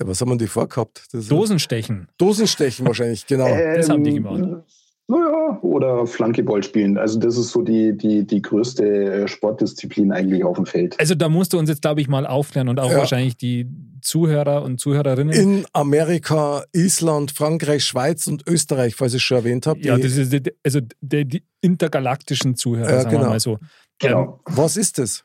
[0.00, 1.08] Ja, was haben wir die vorgehabt?
[1.12, 2.08] Das Dosenstechen.
[2.16, 3.48] Dosenstechen wahrscheinlich, genau.
[3.48, 4.64] das haben die Ähm, gemacht.
[5.12, 6.96] Naja, oder Flankeball spielen.
[6.96, 8.84] Also das ist so die, die, die größte
[9.24, 10.98] äh, Sportdisziplin eigentlich auf dem Feld.
[10.98, 12.96] Also da musst du uns jetzt, glaube ich, mal aufklären und auch Ja.
[12.98, 13.66] wahrscheinlich die
[14.00, 15.34] Zuhörer und Zuhörerinnen.
[15.34, 19.80] In Amerika, Island, Frankreich, Schweiz und Österreich, falls ich es schon erwähnt habe.
[19.80, 23.30] ja, das ist die- also die, die intergalaktischen Zuhörer, Ja, sagen wir genau.
[23.30, 23.58] mal so.
[24.00, 24.40] Genau.
[24.46, 25.24] was ist das?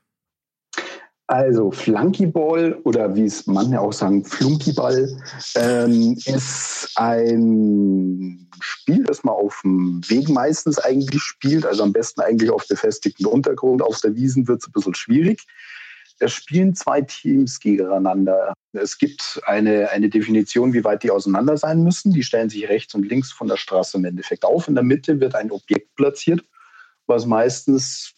[1.29, 5.11] Also Flunkyball oder wie es manche auch sagen, Flunkyball
[5.55, 12.21] ähm, ist ein Spiel, das man auf dem Weg meistens eigentlich spielt, also am besten
[12.21, 13.81] eigentlich auf befestigtem Untergrund.
[13.81, 15.45] Auf der Wiesen wird es ein bisschen schwierig.
[16.19, 18.53] Es spielen zwei Teams gegeneinander.
[18.71, 22.13] Es gibt eine, eine Definition, wie weit die auseinander sein müssen.
[22.13, 24.69] Die stellen sich rechts und links von der Straße im Endeffekt auf.
[24.69, 26.41] In der Mitte wird ein Objekt platziert,
[27.05, 28.13] was meistens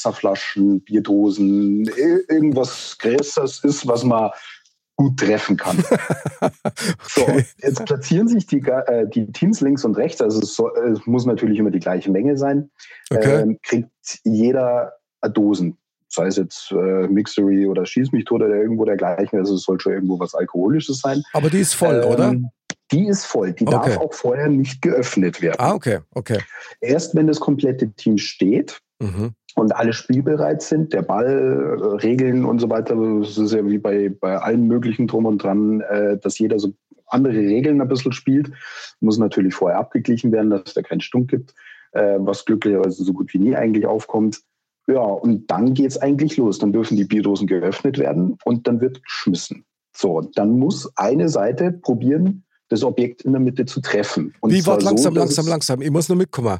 [0.00, 4.30] Wasserflaschen, Bierdosen, ir- irgendwas Größeres ist, was man
[4.96, 5.82] gut treffen kann.
[7.08, 7.44] So, Okay.
[7.62, 11.26] jetzt platzieren sich die, äh, die Teams links und rechts, also es, soll, es muss
[11.26, 12.70] natürlich immer die gleiche Menge sein,
[13.10, 13.42] Okay.
[13.42, 13.90] ähm, kriegt
[14.24, 14.92] jeder
[15.34, 15.76] Dosen.
[16.08, 19.78] Sei es jetzt äh, Mixery oder Schieß mich tot oder irgendwo dergleichen, also es soll
[19.80, 21.22] schon irgendwo was Alkoholisches sein.
[21.34, 22.36] Aber die ist voll, Ähm, oder?
[22.92, 23.52] Die ist voll.
[23.52, 23.90] Die Okay.
[23.90, 25.56] darf auch vorher nicht geöffnet werden.
[25.60, 26.38] Ah, okay, okay.
[26.80, 29.30] Erst wenn das komplette Team steht, Mhm.
[29.56, 33.78] Und alle spielbereit sind, der Ball, äh, Regeln und so weiter, das ist ja wie
[33.78, 36.72] bei, bei allen möglichen drum und dran, äh, dass jeder so
[37.06, 38.52] andere Regeln ein bisschen spielt,
[39.00, 41.54] muss natürlich vorher abgeglichen werden, dass es da keinen Stunk gibt,
[41.92, 44.40] äh, was glücklicherweise so gut wie nie eigentlich aufkommt.
[44.86, 46.58] Ja, und dann geht's eigentlich los.
[46.58, 49.64] Dann dürfen die Bierdosen geöffnet werden und dann wird geschmissen.
[49.96, 54.32] So, dann muss eine Seite probieren, das Objekt in der Mitte zu treffen.
[54.40, 55.82] Und Wie, warte, langsam, dass langsam, es- langsam.
[55.82, 56.58] Ich muss nur mitkommen.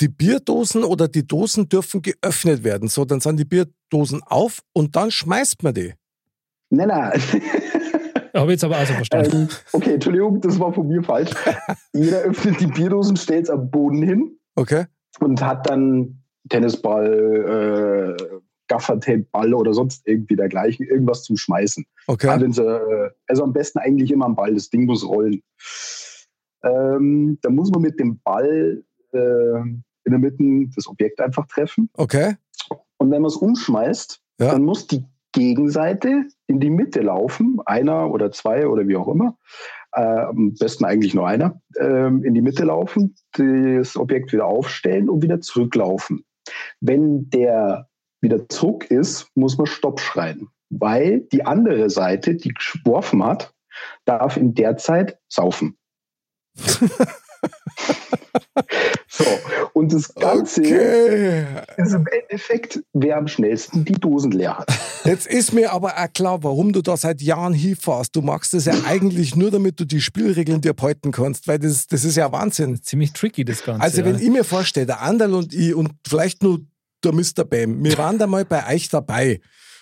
[0.00, 2.88] Die Bierdosen oder die Dosen dürfen geöffnet werden.
[2.88, 5.94] So, dann sind die Bierdosen auf und dann schmeißt man die.
[6.70, 7.12] Nein, nein.
[8.34, 9.36] Habe ich jetzt aber also verstanden.
[9.42, 11.30] Ähm, okay, Entschuldigung, das war von mir falsch.
[11.92, 14.84] Jeder öffnet die Bierdosen, stellt es am Boden hin Okay?
[15.20, 21.84] und hat dann Tennisball, äh, Gaffertape, Ball oder sonst irgendwie dergleichen, irgendwas zum Schmeißen.
[22.06, 22.28] Okay.
[22.28, 25.42] Alle so, äh, Also am besten eigentlich immer am Ball, das Ding muss rollen.
[26.62, 29.60] Ähm, da muss man mit dem Ball äh,
[30.04, 30.42] in der Mitte
[30.74, 31.90] das Objekt einfach treffen.
[31.94, 32.36] Okay.
[32.98, 34.52] Und wenn man es umschmeißt, Ja.
[34.52, 39.36] dann muss die Gegenseite in die Mitte laufen, einer oder zwei oder wie auch immer.
[39.92, 45.08] Äh, am besten eigentlich nur einer, ähm, in die Mitte laufen, das Objekt wieder aufstellen
[45.08, 46.24] und wieder zurücklaufen.
[46.80, 47.88] Wenn der
[48.20, 53.54] wieder zurück ist, muss man Stopp schreien, weil die andere Seite, die geworfen hat,
[54.04, 55.78] darf in der Zeit saufen.
[59.18, 59.24] so,
[59.72, 61.44] und das Ganze Okay.
[61.76, 64.68] ist im Endeffekt, wer am schnellsten die Dosen leer hat.
[65.04, 68.14] Jetzt ist mir aber auch klar, warum du da seit Jahren hinfährst.
[68.14, 71.86] Du machst das ja eigentlich nur, damit du die Spielregeln dir behalten kannst, weil das,
[71.86, 72.82] das ist ja Wahnsinn.
[72.82, 73.82] Ziemlich tricky, das Ganze.
[73.82, 74.22] Also, wenn ja.
[74.22, 76.60] ich mir vorstelle, der Anderl und ich und vielleicht nur
[77.04, 77.44] der Mr.
[77.44, 79.40] Bam, wir waren da mal bei euch dabei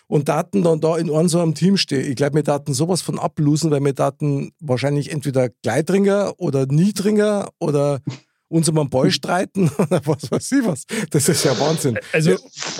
[0.08, 2.08] und daten dann da in einem so einem Team stehen.
[2.08, 7.48] Ich glaube, wir daten sowas von ablosen, weil wir daten wahrscheinlich entweder Gleitringer oder Niedringer
[7.58, 8.00] oder
[8.48, 10.84] uns um einen Ball streiten oder was weiß ich was.
[11.10, 11.98] Das ist ja Wahnsinn.
[12.12, 12.36] Also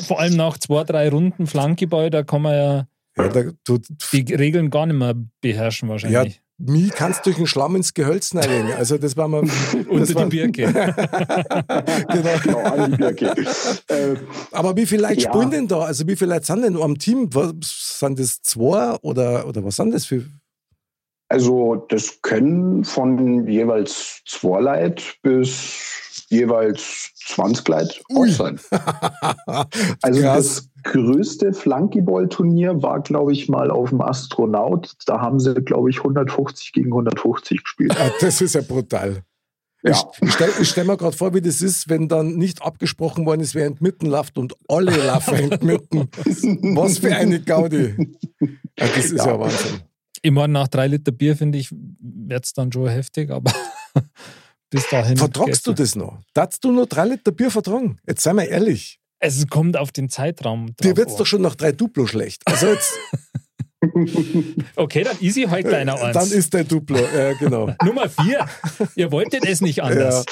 [0.07, 2.87] vor allem nach zwei, drei Runden Flankeball, da kann man ja
[3.17, 3.79] Ja, da, du,
[4.13, 6.41] die Regeln gar nicht mehr beherrschen ja, wahrscheinlich.
[6.59, 8.73] mich kannst du durch den Schlamm ins Gehölz legen.
[8.77, 9.43] Also das war mal...
[9.89, 10.73] Unter war, die Birke.
[12.13, 12.39] genau.
[12.43, 13.35] Genau, an die Birke.
[13.89, 14.17] äh,
[14.53, 15.33] Aber wie viele Leute Ja.
[15.33, 15.81] spielen denn da?
[15.81, 17.29] Also wie viele Leute sind denn am Team?
[17.35, 17.51] Was,
[17.99, 20.25] sind das zwei oder, oder was sind das für...
[21.29, 28.61] Also das können von jeweils zwei Leute bis jeweils 20 Leute auch sein.
[30.03, 34.93] Also das größte Flunkyball-Turnier war, glaube ich, mal auf dem Astronaut.
[35.07, 37.97] Da haben sie, glaube ich, 150 gegen 150 gespielt.
[37.99, 39.23] Ah, das ist ja brutal.
[39.83, 39.93] Ja.
[39.93, 43.41] Ich, ich stelle stell mir gerade vor, wie das ist, wenn dann nicht abgesprochen worden
[43.41, 46.09] ist, wer entmitten läuft und alle laufen entmitten.
[46.77, 47.95] Was für eine Gaudi.
[48.41, 49.41] Ja, das ist ja, Ja.
[49.41, 49.81] Wahnsinn.
[50.25, 53.53] Meine, nach drei Liter Bier, finde ich, wird es dann schon heftig, aber
[54.71, 55.17] bis dahin.
[55.17, 56.21] Vertragst du das noch?
[56.35, 57.99] Darfst du nur drei Liter Bier vertragen?
[58.07, 58.99] Jetzt sei mal ehrlich.
[59.19, 60.67] Es kommt auf den Zeitraum.
[60.77, 61.19] Dir drauf wird's an.
[61.19, 62.43] doch schon nach drei Duplo schlecht.
[62.45, 62.93] Also jetzt,
[64.77, 66.15] Okay, dann easy heute deiner eins.
[66.15, 66.99] dann ist der Duplo.
[66.99, 67.71] Ja, genau.
[67.85, 68.47] Nummer vier.
[68.95, 70.25] Ihr wolltet es nicht anders.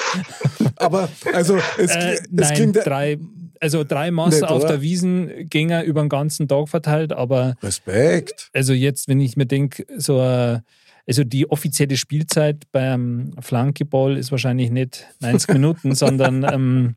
[0.75, 3.17] Aber also es, Äh, es nein, klingt drei,
[3.65, 4.73] also drei Maß Nicht, auf oder?
[4.73, 8.49] der Wiesengänger über den ganzen Tag verteilt, aber Respekt.
[8.53, 10.59] also jetzt, wenn ich mir denke, so äh,
[11.07, 16.95] also die offizielle Spielzeit beim Flankeball ist wahrscheinlich nicht 90 Minuten, sondern ähm, ein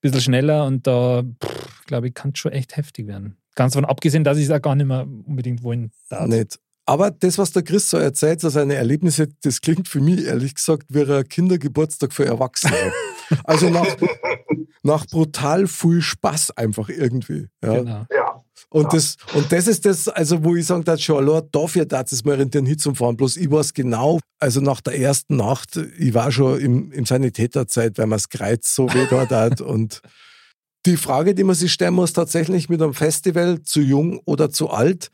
[0.00, 1.24] bisschen schneller und da
[1.86, 3.36] glaube ich, kann es schon echt heftig werden.
[3.56, 6.28] Ganz davon abgesehen, dass ich es auch gar nicht mehr unbedingt wollen darf.
[6.28, 6.60] Nicht.
[6.86, 10.54] Aber das, was der Chris so erzählt, so seine Erlebnisse, das klingt für mich ehrlich
[10.54, 12.72] gesagt wie ein Kindergeburtstag für Erwachsene.
[13.44, 13.86] also nach,
[14.82, 17.48] nach brutal viel Spaß einfach irgendwie.
[17.62, 17.74] Ja.
[17.78, 18.06] Genau.
[18.10, 18.44] Ja.
[18.70, 18.88] Und, Ja.
[18.90, 22.24] das, und das ist das, also wo ich sagen darf, schon, allein dafür darf es
[22.24, 23.16] mal rentieren, hinzufahren.
[23.16, 27.96] Bloß ich weiß genau, also nach der ersten Nacht, ich war schon im, im Sanitäterzeit,
[27.98, 29.60] weil man das Kreuz so weh dort hat.
[29.62, 30.02] Und
[30.86, 34.70] die Frage, die man sich stellen muss, tatsächlich mit einem Festival, zu jung oder zu
[34.70, 35.08] alt,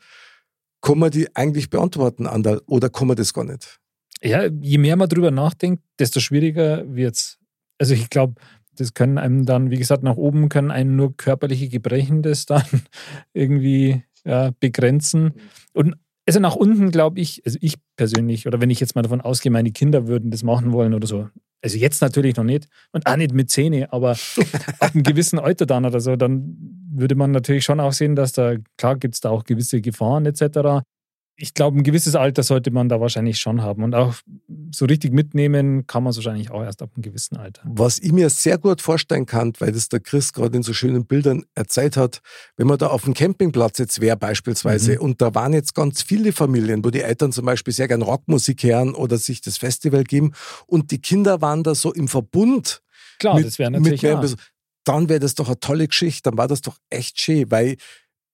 [0.81, 3.79] kann man die eigentlich beantworten, Andal, oder kann man das gar nicht?
[4.21, 7.37] Ja, je mehr man drüber nachdenkt, desto schwieriger wird's.
[7.77, 8.35] Also ich glaube,
[8.77, 12.63] das können einem dann, wie gesagt, nach oben können einem nur körperliche Gebrechen das dann
[13.33, 15.33] irgendwie ja, begrenzen.
[15.73, 15.95] Und
[16.27, 19.51] also nach unten glaube ich, also ich persönlich, oder wenn ich jetzt mal davon ausgehe,
[19.51, 21.29] meine Kinder würden das machen wollen oder so.
[21.61, 24.11] Also jetzt natürlich noch nicht und auch nicht mit Zähne, aber
[24.79, 26.57] ab einem gewissen Alter dann oder so, dann
[26.91, 30.25] würde man natürlich schon auch sehen, dass da, klar gibt es da auch gewisse Gefahren
[30.25, 30.83] etc.
[31.37, 33.83] Ich glaube, ein gewisses Alter sollte man da wahrscheinlich schon haben.
[33.83, 34.15] Und auch
[34.71, 37.61] so richtig mitnehmen kann man es wahrscheinlich auch erst ab einem gewissen Alter.
[37.65, 41.05] Was ich mir sehr gut vorstellen kann, weil das der Chris gerade in so schönen
[41.05, 42.21] Bildern erzählt hat,
[42.55, 45.01] wenn man da auf dem Campingplatz jetzt wäre beispielsweise Mhm.
[45.01, 48.63] und da waren jetzt ganz viele Familien, wo die Eltern zum Beispiel sehr gern Rockmusik
[48.63, 50.31] hören oder sich das Festival geben
[50.67, 52.81] und die Kinder waren da so im Verbund
[53.19, 54.19] Klar, mit, das wäre mit natürlich auch.
[54.21, 54.41] Personen,
[54.85, 57.75] dann wäre das doch eine tolle Geschichte, dann war das doch echt schön, weil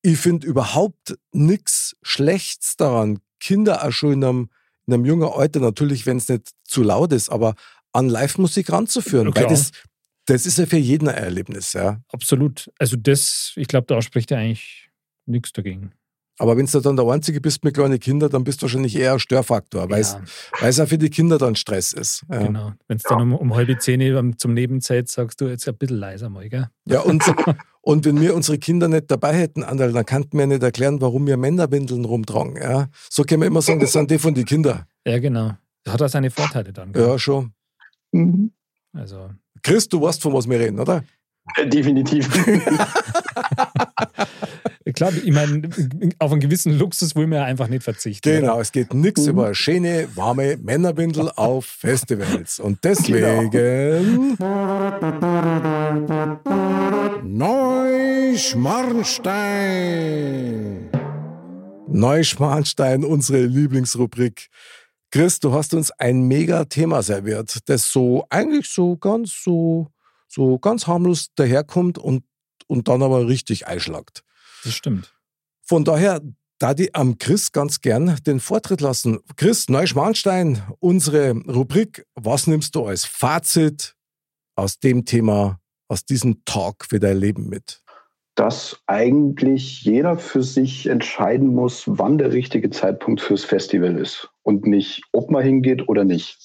[0.02, 4.49] ich finde überhaupt nichts Schlechtes daran, Kinder auch schon in einem,
[4.88, 7.56] in einem jungen Alter, natürlich, wenn es nicht zu laut ist, aber
[7.93, 9.72] an Live-Musik ranzuführen, Ja, weil das,
[10.26, 12.02] das ist ja für jeden ein Erlebnis, ja.
[12.10, 12.72] Absolut.
[12.80, 14.89] Also das, ich glaube, da spricht ja eigentlich
[15.26, 15.91] nichts dagegen.
[16.42, 19.14] Aber wenn du dann der Einzige bist mit kleinen Kindern, dann bist du wahrscheinlich eher
[19.14, 20.18] ein Störfaktor, weil es
[20.78, 22.26] ja, für die Kinder dann Stress ist.
[22.32, 22.72] Ja, genau.
[22.88, 26.30] Wenn es dann um, um halbe Zehn zum Nebenzeit sagst du jetzt ein bisschen leiser
[26.30, 26.68] mal, gell?
[26.88, 27.24] ja und,
[27.82, 31.28] und wenn wir unsere Kinder nicht dabei hätten, Anderl, dann könnten wir nicht erklären, warum
[31.28, 32.58] wir Männerwindeln rumtragen.
[32.58, 32.88] Ja.
[33.08, 34.86] So können wir immer sagen, das sind die von den Kindern.
[35.06, 35.52] Ja, genau.
[35.84, 36.92] Das hat auch seine Vorteile dann.
[36.92, 37.08] gell?
[37.08, 37.54] Ja, schon.
[38.14, 38.52] Mhm.
[38.94, 39.30] Also,
[39.62, 41.04] Chris, du weißt, von was wir reden, oder?
[41.66, 42.28] Definitiv.
[44.94, 45.70] klar, ich meine,
[46.20, 48.28] auf einen gewissen Luxus will man ja einfach nicht verzichten.
[48.30, 48.62] Genau, oder?
[48.62, 49.30] es geht nichts Mhm.
[49.30, 52.60] über schöne, warme Männerwindel auf Festivals.
[52.60, 54.38] Und deswegen
[60.02, 60.90] Neuschmarnstein.
[61.88, 64.48] Neuschmarnstein, unsere Lieblingsrubrik.
[65.12, 69.88] Chris, du hast uns ein mega Thema serviert, das so eigentlich so ganz so,
[70.28, 72.24] so ganz harmlos daherkommt und
[72.68, 74.24] und dann aber richtig einschlagt.
[74.64, 75.14] Das stimmt.
[75.62, 76.22] Von daher,
[76.59, 79.20] da die am Chris ganz gern den Vortritt lassen.
[79.36, 83.95] Chris Neuschwanstein, unsere Rubrik, was nimmst du als Fazit
[84.55, 87.82] aus dem Thema, aus diesem Talk für dein Leben mit?
[88.36, 94.66] Dass eigentlich jeder für sich entscheiden muss, wann der richtige Zeitpunkt fürs Festival ist und
[94.66, 96.38] nicht, ob man hingeht oder nicht.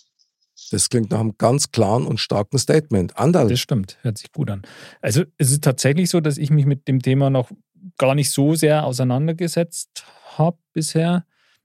[0.70, 3.16] Das klingt nach einem ganz klaren und starken Statement.
[3.18, 3.48] Andal.
[3.48, 4.62] Das stimmt, hört sich gut an.
[5.00, 7.50] Also es ist tatsächlich so, dass ich mich mit dem Thema noch
[7.98, 10.04] gar nicht so sehr auseinandergesetzt
[10.36, 11.24] habe bisher.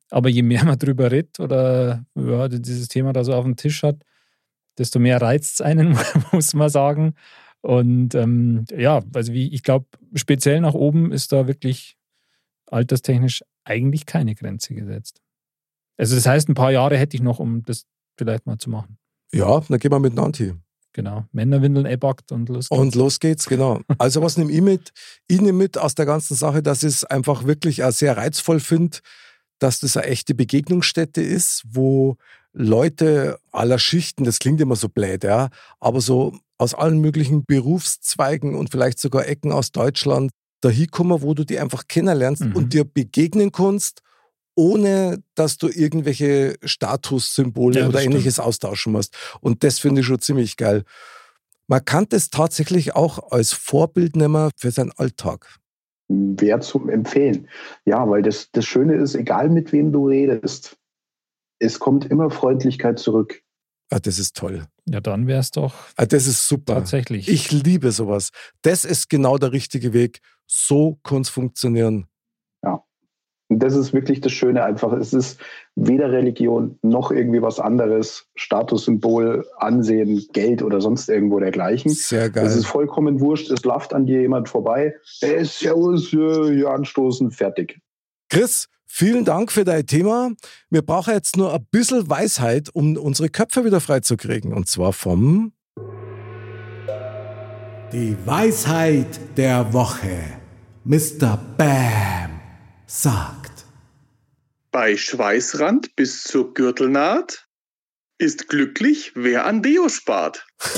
[0.10, 3.84] Aber je mehr man drüber redet oder ja, dieses Thema da so auf dem Tisch
[3.84, 4.04] hat,
[4.78, 5.98] desto mehr reizt es einen,
[6.32, 7.16] muss man sagen.
[7.62, 11.96] Und ähm, ja, also wie ich glaube, speziell nach oben ist da wirklich
[12.68, 15.22] alterstechnisch eigentlich keine Grenze gesetzt.
[15.98, 17.86] Also das heißt, ein paar Jahre hätte ich noch, um das
[18.18, 18.98] vielleicht mal zu machen.
[19.32, 20.54] Ja, dann gehen wir mit Nanti.
[20.94, 21.26] Genau.
[21.32, 22.82] Männerwindeln ebackt und los geht's.
[22.82, 23.80] Und los geht's, genau.
[23.98, 24.92] Also was nehme ich mit?
[25.28, 28.60] Ich nehme mit aus der ganzen Sache, dass ich es einfach wirklich auch sehr reizvoll
[28.60, 28.98] finde,
[29.60, 32.18] dass das eine echte Begegnungsstätte ist, wo
[32.54, 38.56] Leute aller Schichten, das klingt immer so blöd, ja, aber so aus allen möglichen Berufszweigen
[38.56, 42.56] und vielleicht sogar Ecken aus Deutschland dahin kommen, wo du die einfach kennenlernst mhm.
[42.56, 44.02] und dir begegnen kannst
[44.56, 49.16] ohne dass du irgendwelche Statussymbole ja, oder ähnliches austauschen musst.
[49.40, 50.84] Und das finde ich schon ziemlich geil.
[51.68, 55.58] Man kann das tatsächlich auch als Vorbild nehmen für seinen Alltag.
[56.10, 57.48] Wäre zum Empfehlen.
[57.86, 60.78] Ja, weil das, das Schöne ist, egal mit wem du redest,
[61.60, 63.42] es kommt immer Freundlichkeit zurück.
[63.90, 64.66] Ah, das ist toll.
[64.86, 65.74] Ja, dann wäre es doch.
[65.96, 66.76] Ah, das ist super.
[66.76, 67.30] Tatsächlich.
[67.30, 68.32] Ich liebe sowas.
[68.62, 70.20] Das ist genau der richtige Weg.
[70.48, 72.08] So kann es funktionieren.
[73.52, 74.94] Und das ist wirklich das Schöne einfach.
[74.94, 75.38] Es ist
[75.76, 81.92] weder Religion noch irgendwie was anderes, Statussymbol, Ansehen, Geld oder sonst irgendwo dergleichen.
[81.92, 82.46] Sehr geil.
[82.46, 83.52] Es ist vollkommen wurscht.
[83.52, 84.96] Es läuft an dir jemand vorbei.
[85.20, 87.82] Ist Servus, hier anstoßen, fertig.
[88.30, 90.32] Chris, vielen Dank für dein Thema.
[90.70, 94.54] Wir brauchen jetzt nur ein bisschen Weisheit, um unsere Köpfe wieder freizukriegen.
[94.54, 95.52] Und zwar vom
[97.92, 100.40] Die Weisheit der Woche.
[100.86, 101.38] Mr.
[101.58, 102.32] Bam
[102.92, 103.41] sagt.
[104.72, 107.46] Bei Schweißrand bis zur Gürtelnaht
[108.18, 110.46] ist glücklich, wer an Deo spart.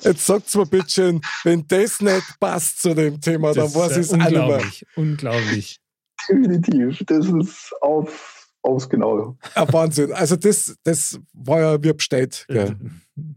[0.00, 3.92] Jetzt sagt's mir bitte schön, wenn das nicht passt zu dem Thema, das dann weiß
[3.92, 4.86] ich es unglaublich.
[4.96, 5.80] Unglaublich.
[6.28, 7.02] Definitiv.
[7.06, 9.38] Das ist auf, aufs Genau.
[9.54, 10.12] Ja, Wahnsinn.
[10.12, 12.44] Also, das, das war ja wie bestellt.
[12.48, 12.74] Äh,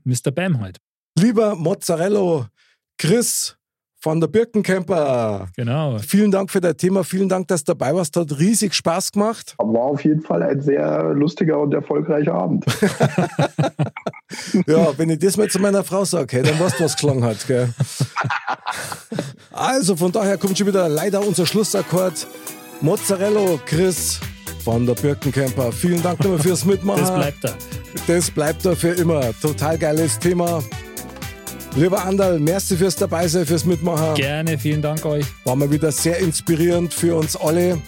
[0.04, 0.32] Mr.
[0.32, 0.80] Bam halt.
[1.18, 2.50] Lieber Mozzarella,
[2.98, 3.56] Chris,
[4.00, 5.48] von der Birkencamper.
[5.56, 5.98] Genau.
[6.00, 7.04] Vielen Dank für dein Thema.
[7.04, 8.16] Vielen Dank, dass du dabei warst.
[8.16, 9.56] Hat riesig Spaß gemacht.
[9.58, 12.66] War auf jeden Fall ein sehr lustiger und erfolgreicher Abend.
[14.68, 17.24] ja, wenn ich das mal zu meiner Frau sage, hey, dann weißt du, was geklungen
[17.24, 17.46] hat.
[17.48, 17.70] Gell?
[19.52, 22.28] Also von daher kommt schon wieder leider unser Schlussakkord.
[22.82, 24.20] Mozzarella, Chris
[24.64, 25.72] von der Birkencamper.
[25.72, 27.02] Vielen Dank nochmal fürs Mitmachen.
[27.02, 27.50] Das bleibt da.
[28.06, 29.22] Das bleibt da für immer.
[29.42, 30.62] Total geiles Thema.
[31.78, 34.16] Lieber Andal, merci fürs Dabeisein, fürs Mitmachen.
[34.16, 35.26] Gerne, vielen Dank euch.
[35.44, 37.80] War mal wieder sehr inspirierend für uns alle.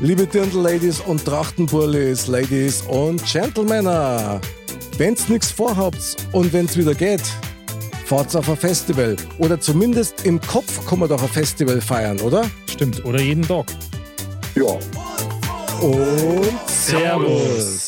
[0.00, 3.86] Liebe Dirndl-Ladies und Trachtenburlis, Ladies und Gentlemen,
[4.96, 7.22] wenn's nichts vorhabt und wenn's wieder geht,
[8.04, 9.14] fahrt's auf ein Festival.
[9.38, 12.46] Oder zumindest im Kopf kann man doch ein Festival feiern, oder?
[12.68, 13.66] Stimmt, oder jeden Tag.
[14.56, 14.76] Ja.
[15.80, 17.87] Und Servus.